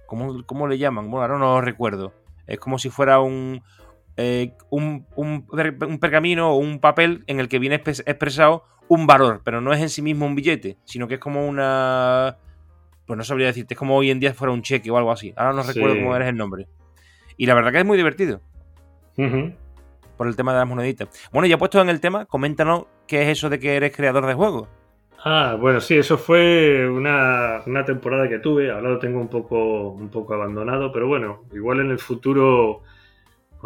[0.06, 1.10] ¿Cómo, cómo le llaman?
[1.10, 2.12] Bueno, ahora no lo recuerdo.
[2.46, 3.62] Es como si fuera un,
[4.16, 9.42] eh, un, un, un, pergamino o un papel en el que viene expresado un valor,
[9.44, 12.38] pero no es en sí mismo un billete, sino que es como una...
[13.06, 15.32] Pues no sabría decirte, es como hoy en día fuera un cheque o algo así.
[15.36, 16.66] Ahora no recuerdo cómo eres el nombre.
[17.36, 18.40] Y la verdad que es muy divertido.
[20.16, 21.08] Por el tema de las moneditas.
[21.30, 24.34] Bueno, ya puesto en el tema, coméntanos qué es eso de que eres creador de
[24.34, 24.68] juegos.
[25.24, 28.70] Ah, bueno, sí, eso fue una, temporada que tuve.
[28.70, 32.82] Ahora lo tengo un poco, un poco abandonado, pero bueno, igual en el futuro,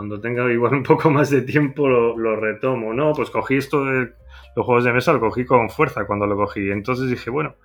[0.01, 2.95] cuando tenga igual un poco más de tiempo, lo, retomo.
[2.95, 4.15] No, pues cogí esto de
[4.57, 6.71] los juegos de mesa, lo cogí con fuerza cuando lo cogí.
[6.71, 7.57] Entonces dije, bueno,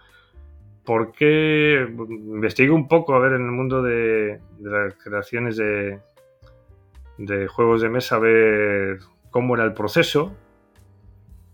[0.84, 1.88] ¿por qué?
[1.98, 6.02] Investigué un poco, a ver, en el mundo de, las creaciones de,
[7.48, 9.00] juegos de mesa, a ver
[9.32, 10.36] cómo era el proceso.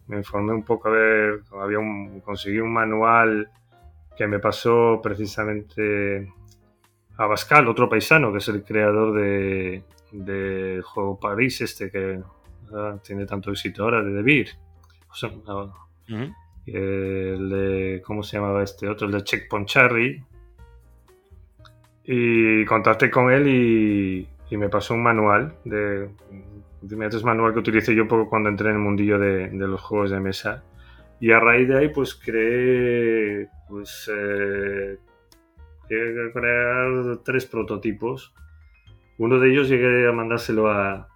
[0.07, 3.51] Me informé un poco, a ver, había un, conseguí un manual
[4.17, 6.27] que me pasó precisamente
[7.17, 12.21] a Bascal, otro paisano, que es el creador de, del juego París, este que
[12.73, 14.49] ah, tiene tanto éxito ahora, de Beer.
[15.09, 15.31] O sea,
[16.65, 19.07] el de, ¿cómo se llamaba este otro?
[19.07, 20.23] El de Checkpoint Cherry.
[22.03, 26.09] Y contacté con él y, me pasó un manual de
[26.81, 30.19] es manual que utilicé yo poco cuando entré en el mundillo de, los juegos de
[30.19, 30.63] mesa.
[31.19, 34.97] Y a raíz de ahí, pues creé, pues, eh,
[35.87, 38.33] crear tres prototipos.
[39.21, 41.07] Uno de ellos llegué a mandárselo a,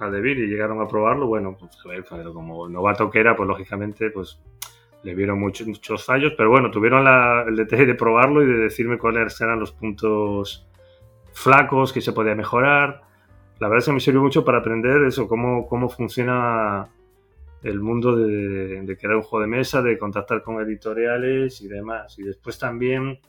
[0.00, 3.48] a Debir y llegaron a probarlo, bueno, pues a ver, como novato que era, pues
[3.48, 4.40] lógicamente, pues
[5.04, 8.58] le vieron muchos, muchos fallos, pero bueno, tuvieron la- el detalle de probarlo y de
[8.64, 10.66] decirme cuáles eran los puntos
[11.32, 13.02] flacos que se podía mejorar.
[13.60, 16.88] La verdad es que me sirvió mucho para aprender eso, cómo, cómo funciona
[17.62, 22.18] el mundo de, de crear un juego de mesa, de contactar con editoriales y demás.
[22.18, 23.20] Y después también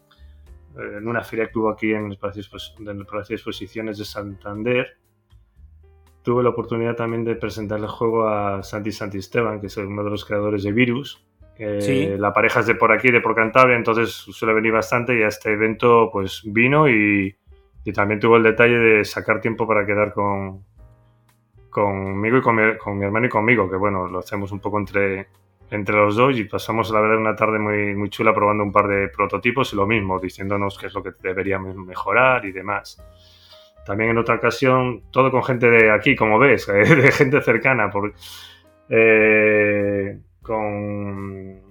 [0.77, 2.43] en una feria que hubo aquí en el Palacio,
[2.83, 4.97] de Exposiciones de Santander,
[6.23, 10.09] tuve la oportunidad también de presentar el juego a Santi Santisteban, que es uno de
[10.09, 11.25] los creadores de Virus.
[11.57, 12.07] Eh, Sí.
[12.17, 15.27] La pareja es de por aquí, de por Cantabria, entonces suele venir bastante y a
[15.27, 17.35] este evento pues vino y,
[17.83, 20.63] y también tuvo el detalle de sacar tiempo para quedar con
[21.73, 24.79] conmigo y con mi, con mi hermano y conmigo, que bueno, lo hacemos un poco
[24.79, 25.27] entre,
[25.75, 28.87] entre los dos y pasamos la verdad una tarde muy, muy chula probando un par
[28.87, 33.01] de prototipos y lo mismo, diciéndonos qué es lo que deberíamos mejorar y demás.
[33.85, 37.91] También en otra ocasión, todo con gente de aquí, como ves, de gente cercana,
[38.89, 41.61] eh, con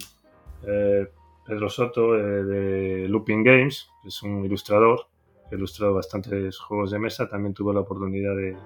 [0.66, 1.08] eh,
[1.46, 5.06] Pedro Soto eh, de Looping Games, que es un ilustrador,
[5.48, 8.56] que ha ilustrado bastantes juegos de mesa, también tuve la oportunidad de,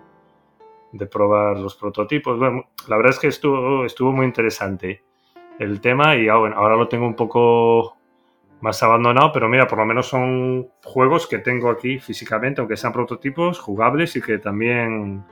[0.93, 2.39] de probar los prototipos.
[2.39, 5.03] Bueno, la verdad es que estuvo, estuvo muy interesante
[5.59, 7.97] el tema y ah, bueno, ahora lo tengo un poco
[8.61, 12.93] más abandonado, pero mira, por lo menos son juegos que tengo aquí físicamente, aunque sean
[12.93, 15.25] prototipos jugables y que también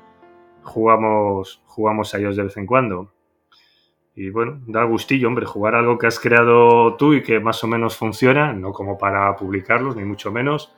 [0.63, 3.13] jugamos, jugamos a ellos de vez en cuando.
[4.17, 7.67] Y bueno, da gustillo, hombre, jugar algo que has creado tú y que más o
[7.67, 10.73] menos funciona, no como para publicarlos, ni mucho menos.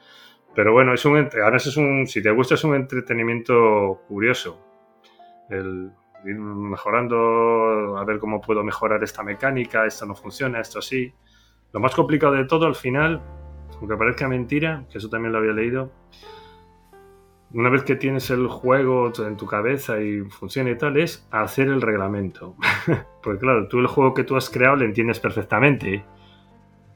[0.54, 4.58] Pero bueno, es un, además es un, si te gusta, es un entretenimiento curioso.
[5.50, 5.92] El
[6.24, 11.12] mejorando, a ver cómo puedo mejorar esta mecánica, esto no funciona, esto sí.
[11.72, 13.22] Lo más complicado de todo al final,
[13.78, 15.90] aunque parezca mentira, que eso también lo había leído,
[17.52, 21.68] una vez que tienes el juego en tu cabeza y funciona y tal, es hacer
[21.68, 22.56] el reglamento.
[23.22, 26.04] Porque claro, tú el juego que tú has creado lo entiendes perfectamente.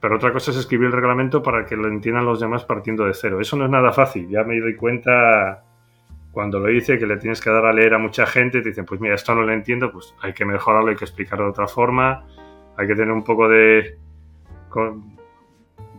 [0.00, 3.14] Pero otra cosa es escribir el reglamento para que lo entiendan los demás partiendo de
[3.14, 3.40] cero.
[3.40, 4.28] Eso no es nada fácil.
[4.28, 5.64] Ya me doy cuenta
[6.32, 8.84] cuando lo hice que le tienes que dar a leer a mucha gente te dicen,
[8.84, 11.66] pues mira, esto no lo entiendo, pues hay que mejorarlo, hay que explicarlo de otra
[11.66, 12.24] forma,
[12.76, 13.98] hay que tener un poco de...
[14.68, 15.18] con-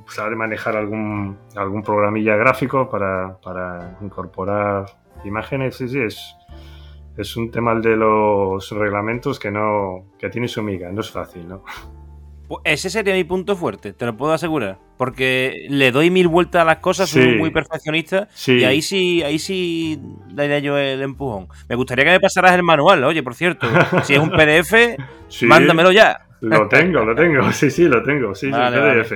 [0.07, 4.85] saber manejar algún, algún programilla gráfico para, para incorporar
[5.23, 5.77] imágenes.
[5.77, 6.35] Sí, sí, es,
[7.15, 11.47] es un tema de los reglamentos que no que tiene su miga, no es fácil,
[11.47, 11.63] ¿no?
[12.51, 14.77] Pues ese sería mi punto fuerte, te lo puedo asegurar.
[14.97, 18.27] Porque le doy mil vueltas a las cosas, soy muy perfeccionista.
[18.33, 18.57] Sí.
[18.57, 19.97] Y ahí sí, ahí sí
[20.33, 21.47] daría yo el empujón.
[21.69, 23.67] Me gustaría que me pasaras el manual, oye, por cierto.
[24.03, 24.97] Si es un PDF,
[25.29, 26.27] Sí, mándamelo ya.
[26.41, 29.13] Lo tengo, lo tengo, sí, sí, lo tengo, sí, sí, Vale, PDF.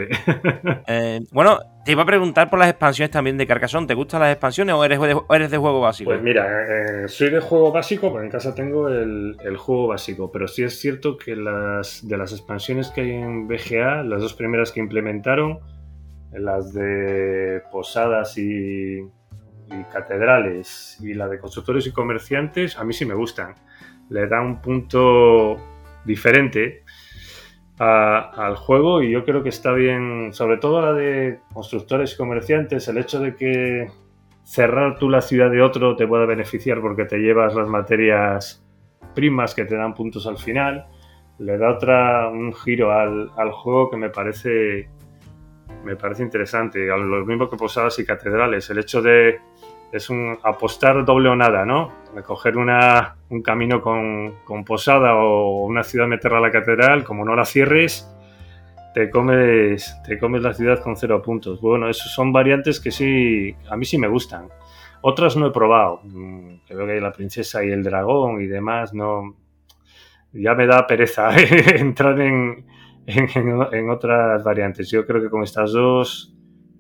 [0.88, 3.88] Eh, bueno, te iba a preguntar por las expansiones también de Carcassonne.
[3.88, 6.12] ¿Te gustan las expansiones o eres de, eres de juego básico?
[6.12, 10.32] Pues mira, eh, soy de juego básico, porque en casa tengo el, el juego básico,
[10.32, 14.36] pero sí es cierto que las de las expansiones que hay en BGA, las dos
[14.36, 15.60] primeras que implementaron,
[16.32, 23.06] las de posadas y, y catedrales y la de constructores y comerciantes, a mí sí
[23.06, 23.56] me gustan.
[24.10, 25.58] Le da un punto
[26.06, 26.84] diferente
[27.80, 32.18] a- al juego y yo creo que está bien, sobre todo la de constructores y
[32.18, 33.88] comerciantes, el hecho de que
[34.44, 38.64] cerrar tú la ciudad de otro te pueda beneficiar porque te llevas las materias
[39.14, 40.86] primas que te dan puntos al final,
[41.40, 44.90] le da otra un giro al, al juego que me parece
[45.84, 46.86] me parece interesante.
[46.88, 49.40] Lo mismo que posadas y catedrales, el hecho de
[49.96, 51.92] es un apostar doble o nada, ¿no?
[52.26, 57.26] Coger una, un camino con, con posada o una ciudad meterla a la catedral, como
[57.26, 58.10] no la cierres,
[58.94, 61.60] te comes, te comes la ciudad con cero puntos.
[61.62, 64.48] Bueno, esos son variantes que sí, a mí sí me gustan.
[65.02, 66.02] Otras no he probado.
[66.04, 69.36] Mm, Creo que hay la princesa y el dragón y demás, no.
[70.34, 71.30] Ya me da pereza
[71.76, 72.66] entrar en,
[73.06, 74.90] en, en- en otras variantes.
[74.90, 76.35] Yo creo que con estas dos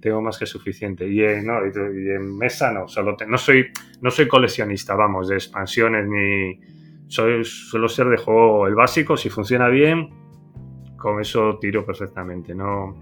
[0.05, 1.07] tengo más que suficiente.
[1.09, 3.65] Y en, mesa no, solo no soy
[4.01, 6.59] no soy coleccionista, vamos, de expansiones ni
[7.07, 10.11] soy suelo ser de juego el básico, si funciona bien,
[10.95, 12.53] con eso tiro perfectamente.
[12.53, 12.95] No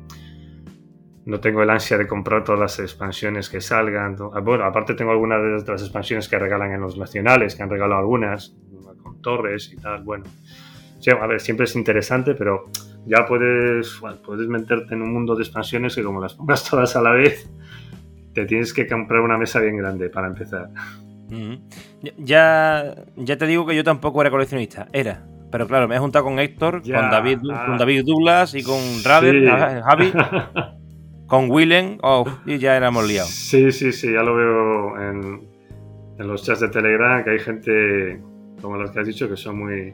[1.26, 4.16] no tengo el ansia de comprar todas las expansiones que salgan.
[4.34, 7.70] Ah, Bueno, aparte tengo algunas de otras expansiones que regalan en los nacionales, que han
[7.70, 8.56] regalado algunas,
[9.02, 10.04] con torres y tal.
[10.04, 10.24] Bueno,
[11.20, 12.70] a ver, siempre es interesante, pero
[13.06, 16.96] ya puedes, bueno, puedes meterte en un mundo de expansiones que como las pongas todas
[16.96, 17.50] a la vez,
[18.34, 20.70] te tienes que comprar una mesa bien grande para empezar.
[22.18, 25.26] Ya, ya te digo que yo tampoco era coleccionista, era.
[25.52, 27.66] Pero claro, me he juntado con Héctor, Ya, con, David, ah.
[27.68, 29.48] con David Douglas y con Sí.
[29.50, 30.12] ah, Javi,
[31.28, 33.30] con Willem, oh, y ya éramos liados.
[33.30, 35.42] Sí, sí, sí, ya lo veo en,
[36.18, 38.20] en los chats de Telegram que hay gente
[38.62, 39.94] como los que has dicho que son muy,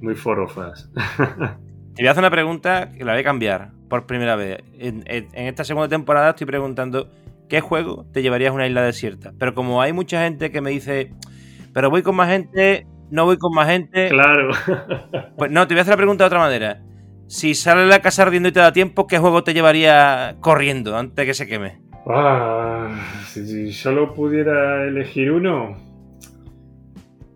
[0.00, 0.90] muy forofas.
[1.94, 4.64] Te voy a hacer una pregunta que la voy a cambiar por primera vez.
[4.80, 7.08] En, esta segunda temporada estoy preguntando
[7.48, 9.32] ¿qué juego te llevarías a una isla desierta?
[9.38, 11.12] Pero como hay mucha gente que me dice,
[11.72, 14.08] pero voy con más gente, no voy con más gente.
[14.08, 14.50] Claro.
[15.36, 16.82] Pues no, te voy a hacer la pregunta de otra manera.
[17.28, 21.16] Si sale la casa ardiendo y te da tiempo, ¿qué juego te llevaría corriendo antes
[21.16, 21.80] de que se queme?
[22.08, 22.88] Ah,
[23.26, 25.76] si solo pudiera elegir uno,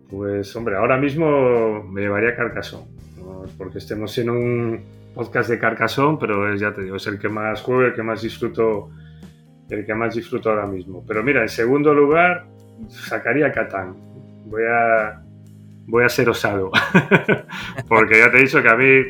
[0.09, 2.98] pues hombre, ahora mismo me llevaría Carcassonne.
[3.57, 7.29] Porque estemos en un podcast de Carcassonne, pero es, ya te digo, es el que
[7.29, 8.89] más juego, el que más disfruto,
[9.69, 11.03] el que más disfruto ahora mismo.
[11.07, 12.45] Pero mira, en segundo lugar,
[12.87, 13.95] sacaría Catán.
[14.45, 15.21] Voy a,
[15.87, 16.71] voy a ser osado.
[17.87, 19.01] porque ya te he dicho que a mí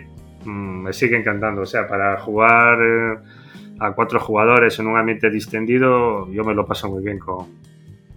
[0.45, 1.61] mm, me sigue encantando.
[1.61, 2.79] O sea, para jugar...
[2.81, 3.17] Eh,
[3.79, 7.47] a cuatro jugadores en un ambiente distendido, yo me lo paso muy bien con,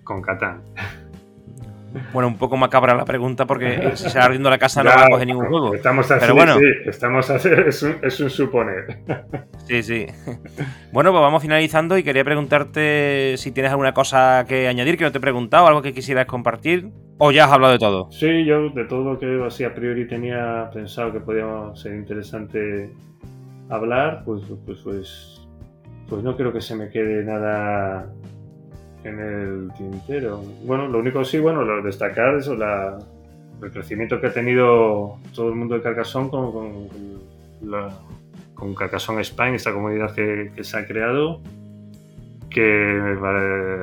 [0.05, 0.63] con Catán.
[2.13, 5.05] Bueno, un poco macabra la pregunta porque si se va ardiendo la casa no va
[5.05, 5.75] a coger ningún juego.
[5.75, 8.99] Estamos así, Pero bueno, sí, estamos así, es un, es un suponer.
[9.65, 10.07] Sí, sí.
[10.93, 15.13] Bueno, pues vamos finalizando y quería preguntarte si tienes alguna cosa que añadir que no
[15.13, 18.11] te he preguntado, algo que quisieras compartir, o ya has hablado de todo.
[18.11, 22.93] Sí, yo de todo lo que así a priori tenía pensado que podía ser interesante
[23.71, 25.43] hablar, pues, pues, pues
[26.13, 28.13] pues no creo que se me quede nada
[29.05, 30.43] en el tintero.
[30.65, 32.99] Bueno, lo único sí, bueno, lo destacar es la,
[33.63, 36.89] el crecimiento que ha tenido todo el mundo de Carcassonne con, con,
[38.55, 41.41] con Carcassonne Spain, esta comunidad que, se ha creado,
[42.51, 43.01] que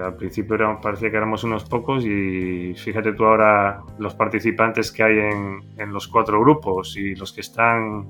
[0.04, 5.04] al principio era, parecía que éramos unos pocos y fíjate tú ahora los participantes que
[5.04, 8.08] hay en, en los cuatro grupos y los que están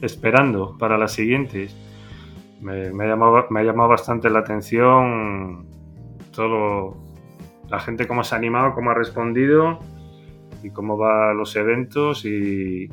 [0.00, 1.76] esperando para las siguientes
[2.60, 5.66] me, me, ha llamado, me ha llamado bastante la atención
[6.38, 6.94] todo
[7.68, 9.80] la gente cómo se ha animado, cómo ha respondido
[10.62, 12.88] y cómo va los eventos y,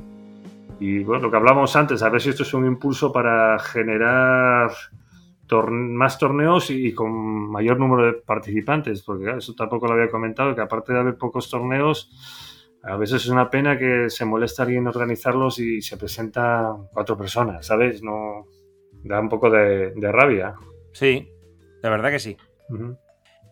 [0.80, 4.72] y bueno, lo que hablábamos antes, a ver si esto es un impulso para generar
[5.70, 10.62] más torneos y, con mayor número de participantes, porque eso tampoco lo había comentado, que
[10.62, 12.10] aparte de haber pocos torneos,
[12.82, 17.66] a veces es una pena que se molesta alguien organizarlos y se presentan cuatro personas,
[17.66, 18.02] ¿sabes?
[18.02, 18.48] No,
[19.04, 20.56] da un poco de, rabia.
[20.93, 21.30] Sí,
[21.84, 22.38] la verdad que sí.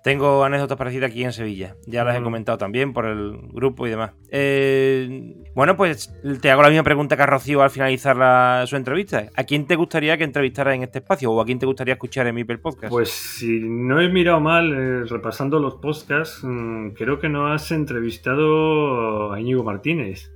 [0.04, 1.78] Tengo anécdotas parecidas aquí en Sevilla.
[1.88, 4.12] Ya las he comentado también por el grupo y demás.
[4.32, 9.30] Eh, bueno, pues te hago la misma pregunta que a Rocío al finalizar su entrevista.
[9.34, 12.28] ¿A quién te gustaría que entrevistara en este espacio o a quién te gustaría escuchar
[12.28, 12.90] en mi Podcast?
[12.90, 17.72] Pues si no he mirado mal, eh, repasando los podcasts, mm, creo que no has
[17.72, 20.30] entrevistado a Íñigo Martínez.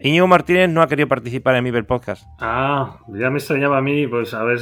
[0.00, 2.26] Íñigo Martínez no ha querido participar en mi podcast.
[2.40, 4.58] Ah, ya me extrañaba a mí, pues a ver,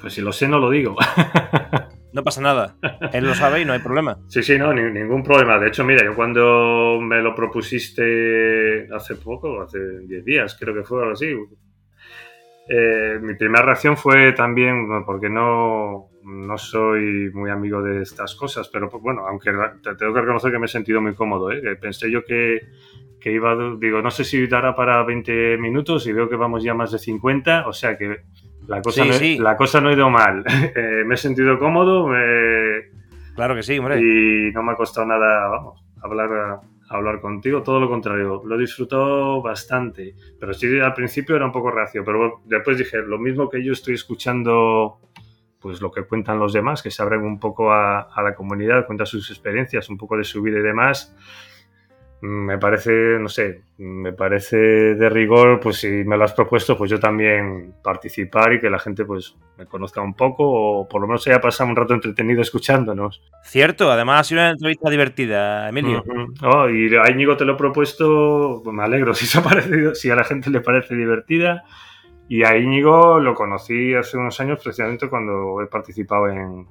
[0.00, 0.96] pues si lo sé no lo digo.
[2.16, 2.76] No pasa nada.
[3.12, 4.16] Él lo sabe y no hay problema.
[4.26, 5.58] Sí, sí, no, ningún problema.
[5.58, 10.82] De hecho, mira, yo cuando me lo propusiste hace poco, hace 10 días, creo que
[10.82, 11.26] fue algo así,
[12.70, 18.70] eh, mi primera reacción fue también, porque no, no soy muy amigo de estas cosas,
[18.72, 19.50] pero pues, bueno, aunque
[19.82, 21.52] te tengo que reconocer que me he sentido muy cómodo.
[21.52, 21.76] ¿eh?
[21.76, 22.60] Pensé yo que,
[23.20, 26.72] que, iba, digo, no sé si dará para 20 minutos y veo que vamos ya
[26.72, 28.22] más de 50, o sea que
[28.66, 30.44] la cosa, no, La cosa no ha ido mal.
[30.76, 32.10] Eh, me he sentido cómodo.
[33.34, 33.98] Claro que sí, hombre.
[34.00, 38.60] Y no me ha costado nada, vamos, hablar hablar contigo, todo lo contrario, lo he
[38.60, 43.48] disfrutado bastante, pero sí al principio era un poco reacio, pero después dije, lo mismo
[43.48, 45.00] que yo estoy escuchando
[45.58, 48.86] pues lo que cuentan los demás, que se abren un poco a, a la comunidad,
[48.86, 51.16] cuentan sus experiencias, un poco de su vida y demás,
[52.22, 56.90] me parece, no sé, me parece de rigor, pues si me lo has propuesto, pues
[56.90, 61.06] yo también participar y que la gente pues me conozca un poco o por lo
[61.06, 63.22] menos haya pasado un rato entretenido escuchándonos.
[63.42, 66.02] Cierto, además ha sido una entrevista divertida, Emilio.
[66.42, 69.94] oh, y a Íñigo te lo he propuesto, pues me alegro si, se ha parecido,
[69.94, 71.64] si a la gente le parece divertida.
[72.28, 76.66] Y a Íñigo lo conocí hace unos años precisamente cuando he participado en,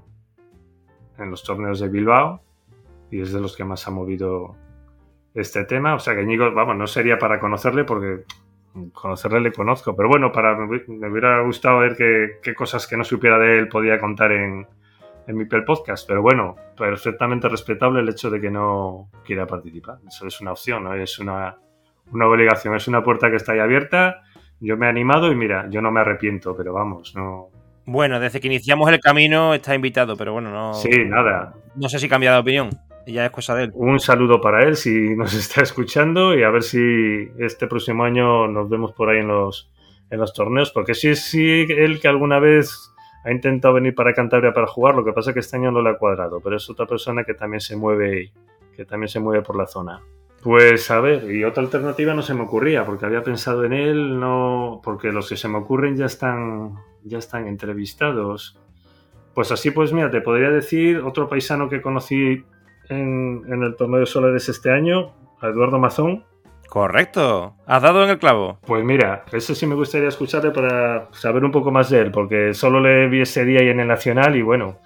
[1.17, 2.41] en los torneos de Bilbao
[3.09, 4.57] y es de los que más ha movido
[5.36, 5.93] este tema.
[5.93, 8.23] O sea que Íñigo, vamos, no sería para conocerle porque
[8.91, 11.95] conocerle le conozco, pero bueno, para me hubiera gustado ver
[12.41, 14.67] qué, cosas que no supiera de él podía contar en,
[15.27, 16.07] en mi podcast.
[16.07, 19.99] Pero bueno, perfectamente respetable el hecho de que no quiera participar.
[20.07, 20.93] Eso es una opción, ¿no?
[20.93, 21.55] es una,
[22.11, 24.23] una obligación, es una puerta que está ahí abierta.
[24.59, 27.49] Yo me he animado y mira, yo no me arrepiento, pero vamos, no.
[27.86, 30.73] Bueno, desde que iniciamos el camino está invitado, pero bueno, no.
[30.73, 31.53] Sí, nada.
[31.75, 32.69] No sé si cambia de opinión
[33.07, 33.71] ya es cosa de él.
[33.73, 38.47] Un saludo para él si nos está escuchando y a ver si este próximo año
[38.47, 39.71] nos vemos por ahí en los,
[40.09, 42.91] en los torneos, porque es sí, él que alguna vez
[43.23, 45.81] ha intentado venir para Cantabria para jugar, lo que pasa es que este año no
[45.81, 48.31] le ha cuadrado, pero es otra persona que también se mueve,
[48.75, 50.01] que también se mueve por la zona.
[50.43, 54.19] Pues a ver, y otra alternativa no se me ocurría, porque había pensado en él,
[54.19, 58.59] no, porque los que se me ocurren ya están, ya están entrevistados.
[59.33, 62.43] Pues así, pues mira, te podría decir otro paisano que conocí
[62.89, 66.23] en, en el torneo de Solares este año, a Eduardo Mazón,
[66.75, 67.55] Correcto.
[67.65, 68.57] ¿Has dado en el clavo?
[68.65, 72.53] Pues mira, eso sí me gustaría escucharle para saber un poco más de él, porque
[72.53, 74.79] solo le vi ese día ahí en el Nacional y bueno,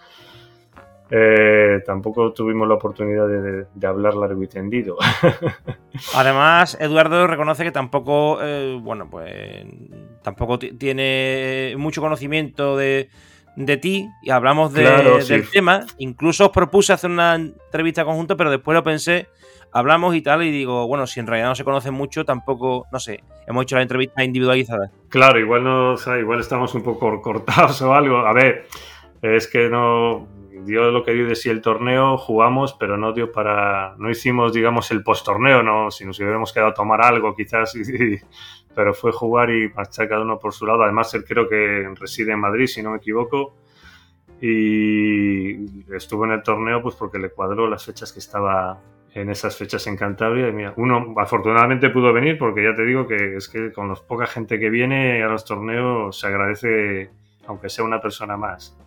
[1.10, 4.98] eh, tampoco tuvimos la oportunidad de, de hablar largo y tendido.
[6.16, 9.66] Además, Eduardo reconoce que tampoco, eh, bueno, pues
[10.22, 13.10] tampoco tiene mucho conocimiento de,
[13.66, 15.52] de ti y hablamos de, Claro, del sí.
[15.52, 15.86] tema.
[15.98, 19.28] Incluso os propuse hacer una entrevista conjunta, pero después lo pensé,
[19.74, 23.00] hablamos y tal, y digo, bueno, si en realidad no se conocen mucho, tampoco, no
[23.00, 24.92] sé, hemos hecho la entrevista individualizada.
[25.10, 28.20] Claro, igual no, o sea, igual estamos un poco cortados o algo.
[28.20, 28.66] A ver,
[29.22, 30.28] es que no
[30.66, 34.54] dio lo que dio de sí el torneo, jugamos, pero no dio para, no hicimos,
[34.54, 37.82] digamos, el post-torneo, no, si nos hubiéramos quedado a tomar algo, quizás, y-
[38.16, 38.20] y-
[38.76, 40.84] pero fue jugar y marchar cada uno por su lado.
[40.84, 43.56] Además, él creo que reside en Madrid, si no me equivoco,
[44.42, 48.80] y estuvo en el torneo, pues porque le cuadró las fechas que estaba
[49.14, 50.48] en esas fechas en Cantabria.
[50.48, 53.96] Y mira, uno afortunadamente pudo venir porque ya te digo que es que con la
[53.96, 57.10] poca gente que viene a los torneos se agradece,
[57.48, 58.78] aunque sea una persona más.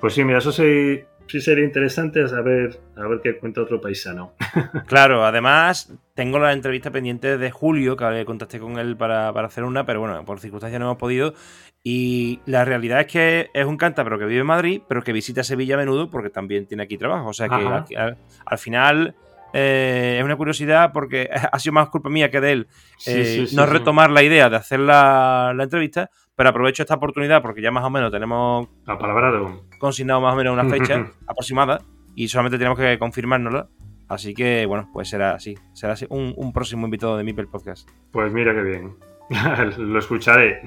[0.00, 4.32] Pues sí, mira, eso sí, sí sería interesante saber, a ver qué cuenta otro paisano.
[4.86, 9.64] Claro, además tengo la entrevista pendiente de Julio, que contacté con él para, para hacer
[9.64, 11.34] una, pero bueno, por circunstancias no hemos podido.
[11.82, 15.44] Y la realidad es que es un cántabro que vive en Madrid, pero que visita
[15.44, 17.28] Sevilla a menudo porque también tiene aquí trabajo.
[17.28, 19.14] O sea que al, al- al final
[19.52, 22.68] eh, es una curiosidad porque ha sido más culpa mía que de él
[22.98, 23.72] Sí, eh, sí, sí, no sí.
[23.72, 27.84] retomar la idea de hacer la, la entrevista, pero aprovecho esta oportunidad porque ya más
[27.84, 29.62] o menos tenemos Apalabrado.
[29.78, 31.80] consignado más o menos una fecha aproximada
[32.14, 33.68] y solamente tenemos que confirmárnosla.
[34.08, 35.56] Así que, bueno, pues será así.
[35.72, 37.88] Será así un, un próximo invitado de Mipel Podcast.
[38.12, 38.94] Pues mira qué bien.
[39.78, 40.60] Lo escucharé.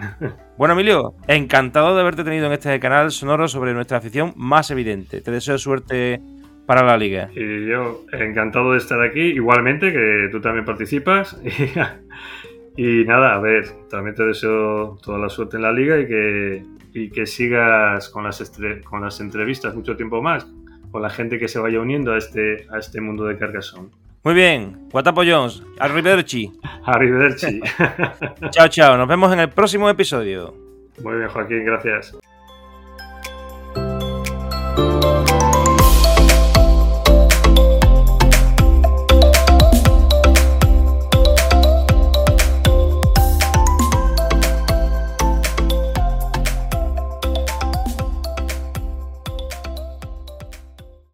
[0.58, 5.22] Bueno, Emilio, encantado de haberte tenido en este canal sonoro sobre nuestra afición más evidente.
[5.22, 6.22] Te deseo suerte
[6.66, 7.30] para la liga.
[7.34, 11.40] Y yo encantado de estar aquí, igualmente, que tú también participas.
[12.82, 16.64] Y, nada, a ver, también te deseo toda la suerte en la liga y que,
[16.94, 20.48] y que sigas con las, con las entrevistas mucho tiempo más,
[20.90, 23.90] con la gente que se vaya uniendo a este, a este mundo de Carcassonne.
[24.24, 26.54] Muy bien, Guatapo Jones, arrivederci.
[26.86, 27.60] Arrivederci.
[28.52, 28.96] Chao, chao.
[28.96, 30.56] Nos vemos en el próximo episodio.
[31.04, 32.18] Muy bien, Joaquín, gracias.